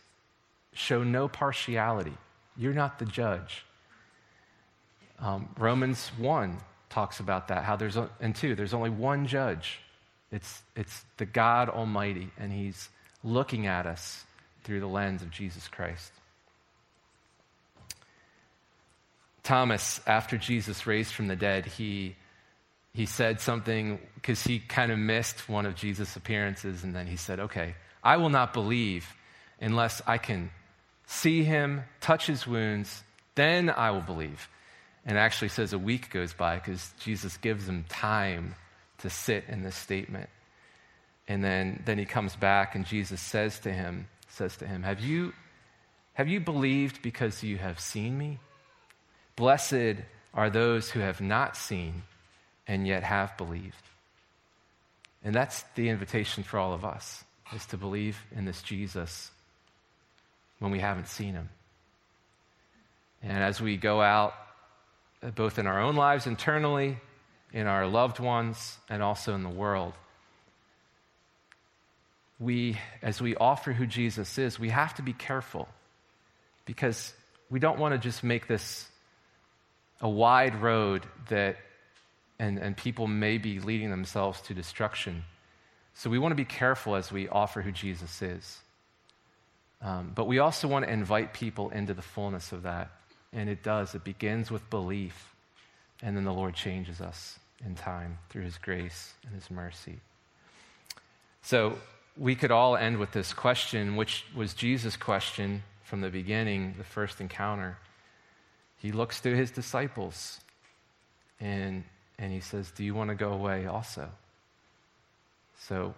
show 0.73 1.03
no 1.03 1.27
partiality. 1.27 2.17
You're 2.57 2.73
not 2.73 2.99
the 2.99 3.05
judge. 3.05 3.65
Um, 5.19 5.49
Romans 5.57 6.11
1 6.17 6.57
talks 6.93 7.19
about 7.19 7.47
that, 7.47 7.63
how 7.63 7.75
there's, 7.75 7.97
and 8.21 8.35
2, 8.35 8.53
there's 8.55 8.73
only 8.73 8.91
one 8.91 9.25
judge. 9.25 9.79
It's, 10.31 10.61
it's 10.75 11.03
the 11.17 11.25
God 11.25 11.67
Almighty, 11.69 12.29
and 12.37 12.53
He's 12.53 12.89
looking 13.23 13.65
at 13.65 13.87
us 13.87 14.23
through 14.63 14.79
the 14.79 14.87
lens 14.87 15.23
of 15.23 15.31
Jesus 15.31 15.67
Christ. 15.67 16.11
Thomas, 19.41 19.99
after 20.05 20.37
Jesus 20.37 20.85
raised 20.85 21.13
from 21.13 21.27
the 21.27 21.35
dead, 21.35 21.65
he, 21.65 22.15
he 22.93 23.05
said 23.05 23.41
something 23.41 23.99
because 24.15 24.41
he 24.43 24.59
kind 24.59 24.91
of 24.91 24.97
missed 24.97 25.49
one 25.49 25.65
of 25.65 25.75
Jesus' 25.75 26.15
appearances, 26.15 26.83
and 26.83 26.95
then 26.95 27.07
he 27.07 27.17
said, 27.17 27.39
Okay, 27.39 27.75
I 28.03 28.17
will 28.17 28.29
not 28.29 28.53
believe 28.53 29.05
unless 29.59 30.01
I 30.07 30.17
can 30.17 30.51
see 31.07 31.43
him, 31.43 31.83
touch 31.99 32.27
his 32.27 32.47
wounds, 32.47 33.03
then 33.35 33.69
I 33.69 33.91
will 33.91 34.01
believe. 34.01 34.47
And 35.05 35.17
actually 35.17 35.49
says 35.49 35.73
a 35.73 35.79
week 35.79 36.09
goes 36.09 36.33
by 36.33 36.55
because 36.55 36.93
Jesus 36.99 37.37
gives 37.37 37.67
him 37.67 37.85
time 37.89 38.55
to 38.99 39.09
sit 39.09 39.45
in 39.49 39.63
this 39.63 39.75
statement. 39.75 40.29
And 41.27 41.43
then, 41.43 41.81
then 41.85 41.97
he 41.97 42.05
comes 42.05 42.35
back 42.35 42.75
and 42.75 42.85
Jesus 42.85 43.21
says 43.21 43.59
to 43.59 43.71
him, 43.71 44.07
says 44.29 44.57
to 44.57 44.67
him, 44.67 44.83
Have 44.83 44.99
you, 44.99 45.33
have 46.13 46.27
you 46.27 46.39
believed 46.39 47.01
because 47.01 47.43
you 47.43 47.57
have 47.57 47.79
seen 47.79 48.17
me? 48.17 48.39
Blessed 49.35 49.97
are 50.33 50.49
those 50.49 50.89
who 50.89 50.99
have 50.99 51.21
not 51.21 51.57
seen 51.57 52.03
and 52.67 52.87
yet 52.87 53.03
have 53.03 53.37
believed. 53.37 53.83
And 55.23 55.33
that's 55.33 55.63
the 55.75 55.89
invitation 55.89 56.43
for 56.43 56.59
all 56.59 56.73
of 56.73 56.83
us 56.83 57.23
is 57.53 57.65
to 57.67 57.77
believe 57.77 58.19
in 58.35 58.45
this 58.45 58.61
Jesus 58.61 59.31
when 60.59 60.71
we 60.71 60.79
haven't 60.79 61.07
seen 61.07 61.33
him. 61.33 61.49
And 63.21 63.43
as 63.43 63.61
we 63.61 63.77
go 63.77 64.01
out, 64.01 64.33
both 65.31 65.59
in 65.59 65.67
our 65.67 65.81
own 65.81 65.95
lives 65.95 66.27
internally, 66.27 66.97
in 67.51 67.67
our 67.67 67.87
loved 67.87 68.19
ones, 68.19 68.77
and 68.89 69.01
also 69.01 69.33
in 69.35 69.43
the 69.43 69.49
world, 69.49 69.93
we, 72.39 72.77
as 73.01 73.21
we 73.21 73.35
offer 73.35 73.71
who 73.71 73.85
Jesus 73.85 74.37
is, 74.37 74.59
we 74.59 74.69
have 74.69 74.93
to 74.95 75.01
be 75.01 75.13
careful 75.13 75.67
because 76.65 77.13
we 77.49 77.59
don't 77.59 77.79
want 77.79 77.93
to 77.93 77.97
just 77.97 78.23
make 78.23 78.47
this 78.47 78.87
a 80.01 80.09
wide 80.09 80.61
road 80.61 81.05
that, 81.29 81.57
and, 82.39 82.57
and 82.57 82.75
people 82.75 83.07
may 83.07 83.37
be 83.37 83.59
leading 83.59 83.89
themselves 83.89 84.41
to 84.41 84.53
destruction 84.53 85.23
so 85.95 86.09
we 86.09 86.19
want 86.19 86.31
to 86.31 86.35
be 86.35 86.45
careful 86.45 86.95
as 86.95 87.11
we 87.11 87.27
offer 87.29 87.61
who 87.61 87.71
Jesus 87.71 88.21
is. 88.21 88.59
Um, 89.81 90.11
but 90.15 90.27
we 90.27 90.39
also 90.39 90.67
want 90.67 90.85
to 90.85 90.91
invite 90.91 91.33
people 91.33 91.69
into 91.69 91.93
the 91.93 92.01
fullness 92.01 92.51
of 92.51 92.63
that. 92.63 92.89
And 93.33 93.49
it 93.49 93.63
does. 93.63 93.95
It 93.95 94.03
begins 94.03 94.51
with 94.51 94.69
belief. 94.69 95.33
And 96.01 96.15
then 96.15 96.23
the 96.23 96.33
Lord 96.33 96.53
changes 96.53 97.01
us 97.01 97.39
in 97.65 97.75
time 97.75 98.17
through 98.29 98.43
his 98.43 98.57
grace 98.57 99.13
and 99.25 99.33
his 99.33 99.49
mercy. 99.49 99.99
So 101.41 101.77
we 102.17 102.35
could 102.35 102.51
all 102.51 102.75
end 102.75 102.97
with 102.97 103.11
this 103.11 103.33
question, 103.33 103.95
which 103.95 104.25
was 104.35 104.53
Jesus' 104.53 104.97
question 104.97 105.63
from 105.83 106.01
the 106.01 106.09
beginning, 106.09 106.75
the 106.77 106.83
first 106.83 107.21
encounter. 107.21 107.77
He 108.77 108.91
looks 108.91 109.21
to 109.21 109.35
his 109.35 109.51
disciples 109.51 110.39
and, 111.39 111.83
and 112.19 112.31
he 112.31 112.39
says, 112.39 112.71
Do 112.71 112.83
you 112.83 112.93
want 112.93 113.09
to 113.09 113.15
go 113.15 113.31
away 113.31 113.65
also? 113.65 114.09
So 115.59 115.95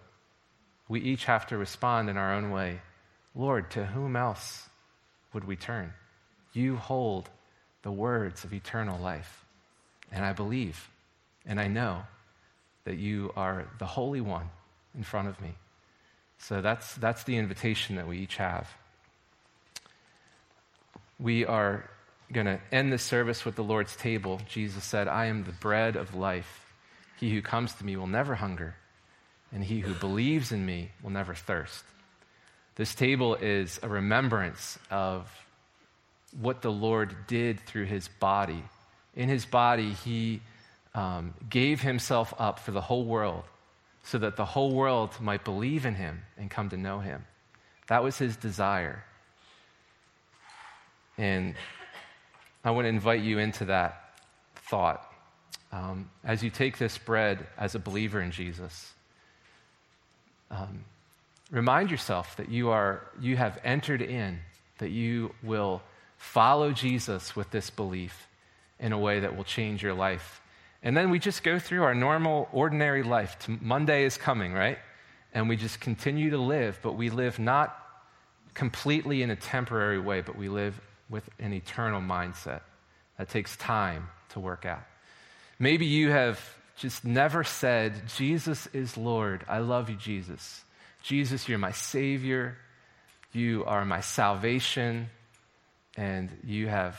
we 0.88 1.00
each 1.00 1.24
have 1.24 1.46
to 1.48 1.56
respond 1.56 2.08
in 2.08 2.16
our 2.16 2.34
own 2.34 2.50
way 2.50 2.80
Lord, 3.36 3.70
to 3.72 3.84
whom 3.84 4.16
else 4.16 4.66
would 5.34 5.44
we 5.44 5.56
turn? 5.56 5.92
You 6.56 6.76
hold 6.76 7.28
the 7.82 7.92
words 7.92 8.44
of 8.44 8.54
eternal 8.54 8.98
life. 8.98 9.44
And 10.10 10.24
I 10.24 10.32
believe 10.32 10.88
and 11.46 11.60
I 11.60 11.68
know 11.68 12.02
that 12.84 12.96
you 12.96 13.32
are 13.36 13.66
the 13.78 13.86
Holy 13.86 14.20
One 14.20 14.48
in 14.96 15.02
front 15.02 15.28
of 15.28 15.40
me. 15.40 15.54
So 16.38 16.60
that's, 16.60 16.94
that's 16.94 17.24
the 17.24 17.36
invitation 17.36 17.96
that 17.96 18.06
we 18.06 18.18
each 18.18 18.36
have. 18.36 18.68
We 21.18 21.46
are 21.46 21.88
going 22.32 22.46
to 22.46 22.58
end 22.72 22.92
the 22.92 22.98
service 22.98 23.44
with 23.44 23.54
the 23.54 23.62
Lord's 23.62 23.96
table. 23.96 24.40
Jesus 24.48 24.84
said, 24.84 25.08
I 25.08 25.26
am 25.26 25.44
the 25.44 25.52
bread 25.52 25.96
of 25.96 26.14
life. 26.14 26.66
He 27.18 27.30
who 27.30 27.40
comes 27.40 27.72
to 27.74 27.84
me 27.84 27.96
will 27.96 28.06
never 28.06 28.34
hunger, 28.34 28.74
and 29.52 29.64
he 29.64 29.80
who 29.80 29.94
believes 29.94 30.52
in 30.52 30.66
me 30.66 30.90
will 31.02 31.10
never 31.10 31.34
thirst. 31.34 31.84
This 32.74 32.94
table 32.94 33.36
is 33.36 33.80
a 33.82 33.88
remembrance 33.88 34.78
of 34.90 35.30
what 36.40 36.62
the 36.62 36.72
Lord 36.72 37.14
did 37.26 37.60
through 37.60 37.86
his 37.86 38.08
body. 38.08 38.62
In 39.14 39.28
his 39.28 39.46
body, 39.46 39.92
he 39.92 40.40
um, 40.94 41.34
gave 41.48 41.80
himself 41.80 42.34
up 42.38 42.58
for 42.58 42.70
the 42.70 42.80
whole 42.80 43.04
world 43.04 43.44
so 44.02 44.18
that 44.18 44.36
the 44.36 44.44
whole 44.44 44.72
world 44.72 45.20
might 45.20 45.44
believe 45.44 45.84
in 45.84 45.94
him 45.94 46.22
and 46.38 46.50
come 46.50 46.68
to 46.70 46.76
know 46.76 47.00
him. 47.00 47.24
That 47.88 48.02
was 48.02 48.18
his 48.18 48.36
desire. 48.36 49.04
And 51.18 51.54
I 52.64 52.70
want 52.70 52.84
to 52.84 52.88
invite 52.88 53.22
you 53.22 53.38
into 53.38 53.66
that 53.66 54.20
thought. 54.68 55.10
Um, 55.72 56.10
as 56.24 56.42
you 56.42 56.50
take 56.50 56.78
this 56.78 56.98
bread 56.98 57.46
as 57.58 57.74
a 57.74 57.78
believer 57.78 58.20
in 58.20 58.30
Jesus, 58.30 58.92
um, 60.50 60.84
remind 61.50 61.90
yourself 61.90 62.36
that 62.36 62.48
you, 62.48 62.70
are, 62.70 63.02
you 63.20 63.36
have 63.36 63.58
entered 63.64 64.02
in, 64.02 64.38
that 64.78 64.90
you 64.90 65.34
will 65.42 65.82
follow 66.16 66.72
Jesus 66.72 67.36
with 67.36 67.50
this 67.50 67.70
belief 67.70 68.28
in 68.78 68.92
a 68.92 68.98
way 68.98 69.20
that 69.20 69.36
will 69.36 69.44
change 69.44 69.82
your 69.82 69.94
life. 69.94 70.40
And 70.82 70.96
then 70.96 71.10
we 71.10 71.18
just 71.18 71.42
go 71.42 71.58
through 71.58 71.82
our 71.82 71.94
normal, 71.94 72.48
ordinary 72.52 73.02
life. 73.02 73.36
Monday 73.48 74.04
is 74.04 74.16
coming, 74.16 74.52
right? 74.52 74.78
And 75.32 75.48
we 75.48 75.56
just 75.56 75.80
continue 75.80 76.30
to 76.30 76.38
live, 76.38 76.78
but 76.82 76.92
we 76.92 77.10
live 77.10 77.38
not 77.38 77.76
completely 78.54 79.22
in 79.22 79.30
a 79.30 79.36
temporary 79.36 79.98
way, 79.98 80.20
but 80.20 80.36
we 80.36 80.48
live 80.48 80.80
with 81.08 81.28
an 81.38 81.52
eternal 81.52 82.00
mindset. 82.00 82.60
That 83.18 83.28
takes 83.28 83.56
time 83.56 84.08
to 84.30 84.40
work 84.40 84.64
out. 84.64 84.84
Maybe 85.58 85.86
you 85.86 86.10
have 86.10 86.40
just 86.76 87.04
never 87.04 87.44
said, 87.44 88.08
Jesus 88.16 88.66
is 88.68 88.96
Lord. 88.96 89.44
I 89.48 89.58
love 89.58 89.88
you, 89.88 89.96
Jesus. 89.96 90.62
Jesus, 91.02 91.48
you're 91.48 91.58
my 91.58 91.72
Savior. 91.72 92.58
You 93.32 93.64
are 93.64 93.84
my 93.84 94.00
salvation. 94.00 95.08
And 95.96 96.30
you 96.44 96.68
have 96.68 96.98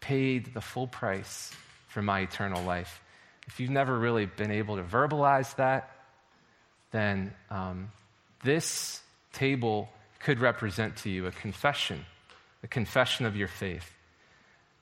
paid 0.00 0.54
the 0.54 0.60
full 0.60 0.86
price 0.86 1.52
for 1.88 2.02
my 2.02 2.20
eternal 2.20 2.62
life. 2.64 3.00
If 3.46 3.60
you've 3.60 3.70
never 3.70 3.98
really 3.98 4.26
been 4.26 4.50
able 4.50 4.76
to 4.76 4.82
verbalize 4.82 5.54
that, 5.56 5.90
then 6.92 7.34
um, 7.50 7.90
this 8.44 9.00
table 9.32 9.88
could 10.20 10.40
represent 10.40 10.96
to 10.98 11.10
you 11.10 11.26
a 11.26 11.30
confession 11.30 12.04
a 12.62 12.66
confession 12.66 13.26
of 13.26 13.36
your 13.36 13.48
faith. 13.48 13.94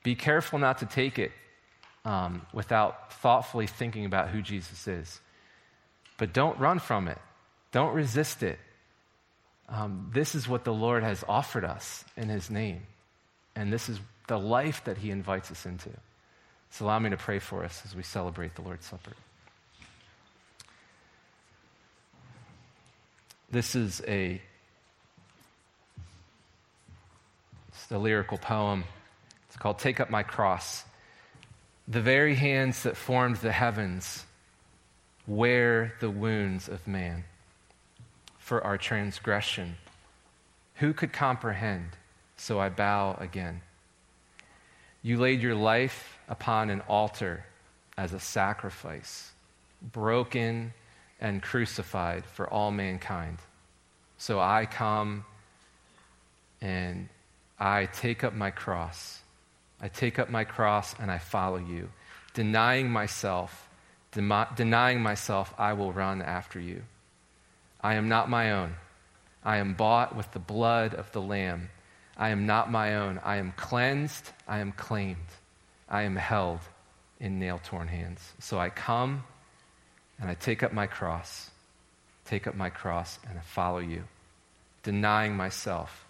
Be 0.03 0.15
careful 0.15 0.59
not 0.59 0.79
to 0.79 0.85
take 0.85 1.19
it 1.19 1.31
um, 2.05 2.45
without 2.53 3.13
thoughtfully 3.13 3.67
thinking 3.67 4.05
about 4.05 4.29
who 4.29 4.41
Jesus 4.41 4.87
is. 4.87 5.19
But 6.17 6.33
don't 6.33 6.59
run 6.59 6.79
from 6.79 7.07
it, 7.07 7.17
don't 7.71 7.93
resist 7.93 8.43
it. 8.43 8.59
Um, 9.67 10.09
this 10.13 10.33
is 10.33 10.47
what 10.47 10.63
the 10.63 10.73
Lord 10.73 11.03
has 11.03 11.23
offered 11.27 11.63
us 11.63 12.03
in 12.17 12.27
His 12.27 12.49
name. 12.49 12.81
And 13.55 13.71
this 13.71 13.89
is 13.89 13.99
the 14.27 14.39
life 14.39 14.83
that 14.85 14.97
He 14.97 15.11
invites 15.11 15.51
us 15.51 15.65
into. 15.65 15.89
So 16.71 16.85
allow 16.85 16.99
me 16.99 17.09
to 17.09 17.17
pray 17.17 17.39
for 17.39 17.63
us 17.63 17.81
as 17.85 17.95
we 17.95 18.03
celebrate 18.03 18.55
the 18.55 18.61
Lord's 18.61 18.85
Supper. 18.85 19.11
This 23.51 23.75
is 23.75 24.01
a 24.07 24.39
it's 27.69 27.91
a 27.91 27.97
lyrical 27.97 28.37
poem. 28.37 28.83
It's 29.47 29.57
called 29.57 29.79
Take 29.79 29.99
Up 29.99 30.11
My 30.11 30.21
Cross. 30.21 30.83
The 31.87 32.01
very 32.01 32.35
hands 32.35 32.83
that 32.83 32.95
formed 32.95 33.37
the 33.37 33.51
heavens 33.51 34.25
wear 35.25 35.93
the 35.99 36.09
wounds 36.09 36.69
of 36.69 36.87
man 36.87 37.23
for 38.37 38.63
our 38.63 38.77
transgression. 38.77 39.75
Who 40.75 40.93
could 40.93 41.11
comprehend? 41.11 41.97
So 42.39 42.57
I 42.57 42.69
bow 42.69 43.17
again. 43.19 43.59
You 45.03 45.17
laid 45.17 45.41
your 45.41 45.55
life 45.55 46.17
upon 46.29 46.69
an 46.69 46.81
altar 46.87 47.45
as 47.97 48.13
a 48.13 48.19
sacrifice, 48.19 49.31
broken 49.81 50.73
and 51.19 51.43
crucified 51.43 52.23
for 52.23 52.49
all 52.49 52.71
mankind. 52.71 53.39
So 54.17 54.39
I 54.39 54.65
come 54.65 55.25
and 56.61 57.09
I 57.59 57.87
take 57.87 58.23
up 58.23 58.33
my 58.33 58.51
cross. 58.51 59.19
I 59.81 59.89
take 59.89 60.17
up 60.17 60.29
my 60.29 60.45
cross 60.45 60.95
and 60.97 61.11
I 61.11 61.17
follow 61.17 61.57
you. 61.57 61.89
Denying 62.33 62.89
myself, 62.89 63.67
denying 64.13 65.01
myself, 65.01 65.53
I 65.57 65.73
will 65.73 65.91
run 65.91 66.21
after 66.21 66.59
you. 66.59 66.83
I 67.81 67.95
am 67.95 68.07
not 68.07 68.29
my 68.29 68.53
own. 68.53 68.75
I 69.43 69.57
am 69.57 69.73
bought 69.73 70.15
with 70.15 70.31
the 70.31 70.39
blood 70.39 70.93
of 70.93 71.11
the 71.11 71.21
Lamb. 71.21 71.69
I 72.19 72.29
am 72.29 72.45
not 72.45 72.69
my 72.69 72.97
own. 72.97 73.19
I 73.23 73.37
am 73.37 73.53
cleansed. 73.57 74.29
I 74.47 74.59
am 74.59 74.71
claimed. 74.73 75.17
I 75.89 76.03
am 76.03 76.15
held 76.15 76.59
in 77.19 77.39
nail 77.39 77.59
torn 77.63 77.87
hands. 77.87 78.33
So 78.39 78.59
I 78.59 78.69
come 78.69 79.23
and 80.19 80.29
I 80.29 80.35
take 80.35 80.61
up 80.61 80.73
my 80.73 80.85
cross, 80.85 81.49
take 82.25 82.45
up 82.45 82.53
my 82.53 82.69
cross, 82.69 83.17
and 83.27 83.39
I 83.39 83.41
follow 83.41 83.79
you, 83.79 84.03
denying 84.83 85.35
myself 85.35 86.05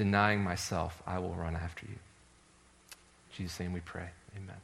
denying 0.00 0.42
myself, 0.42 1.02
I 1.06 1.18
will 1.18 1.34
run 1.34 1.54
after 1.54 1.84
you. 1.84 1.92
In 1.92 3.36
Jesus' 3.36 3.60
name 3.60 3.74
we 3.74 3.80
pray. 3.80 4.08
Amen. 4.34 4.56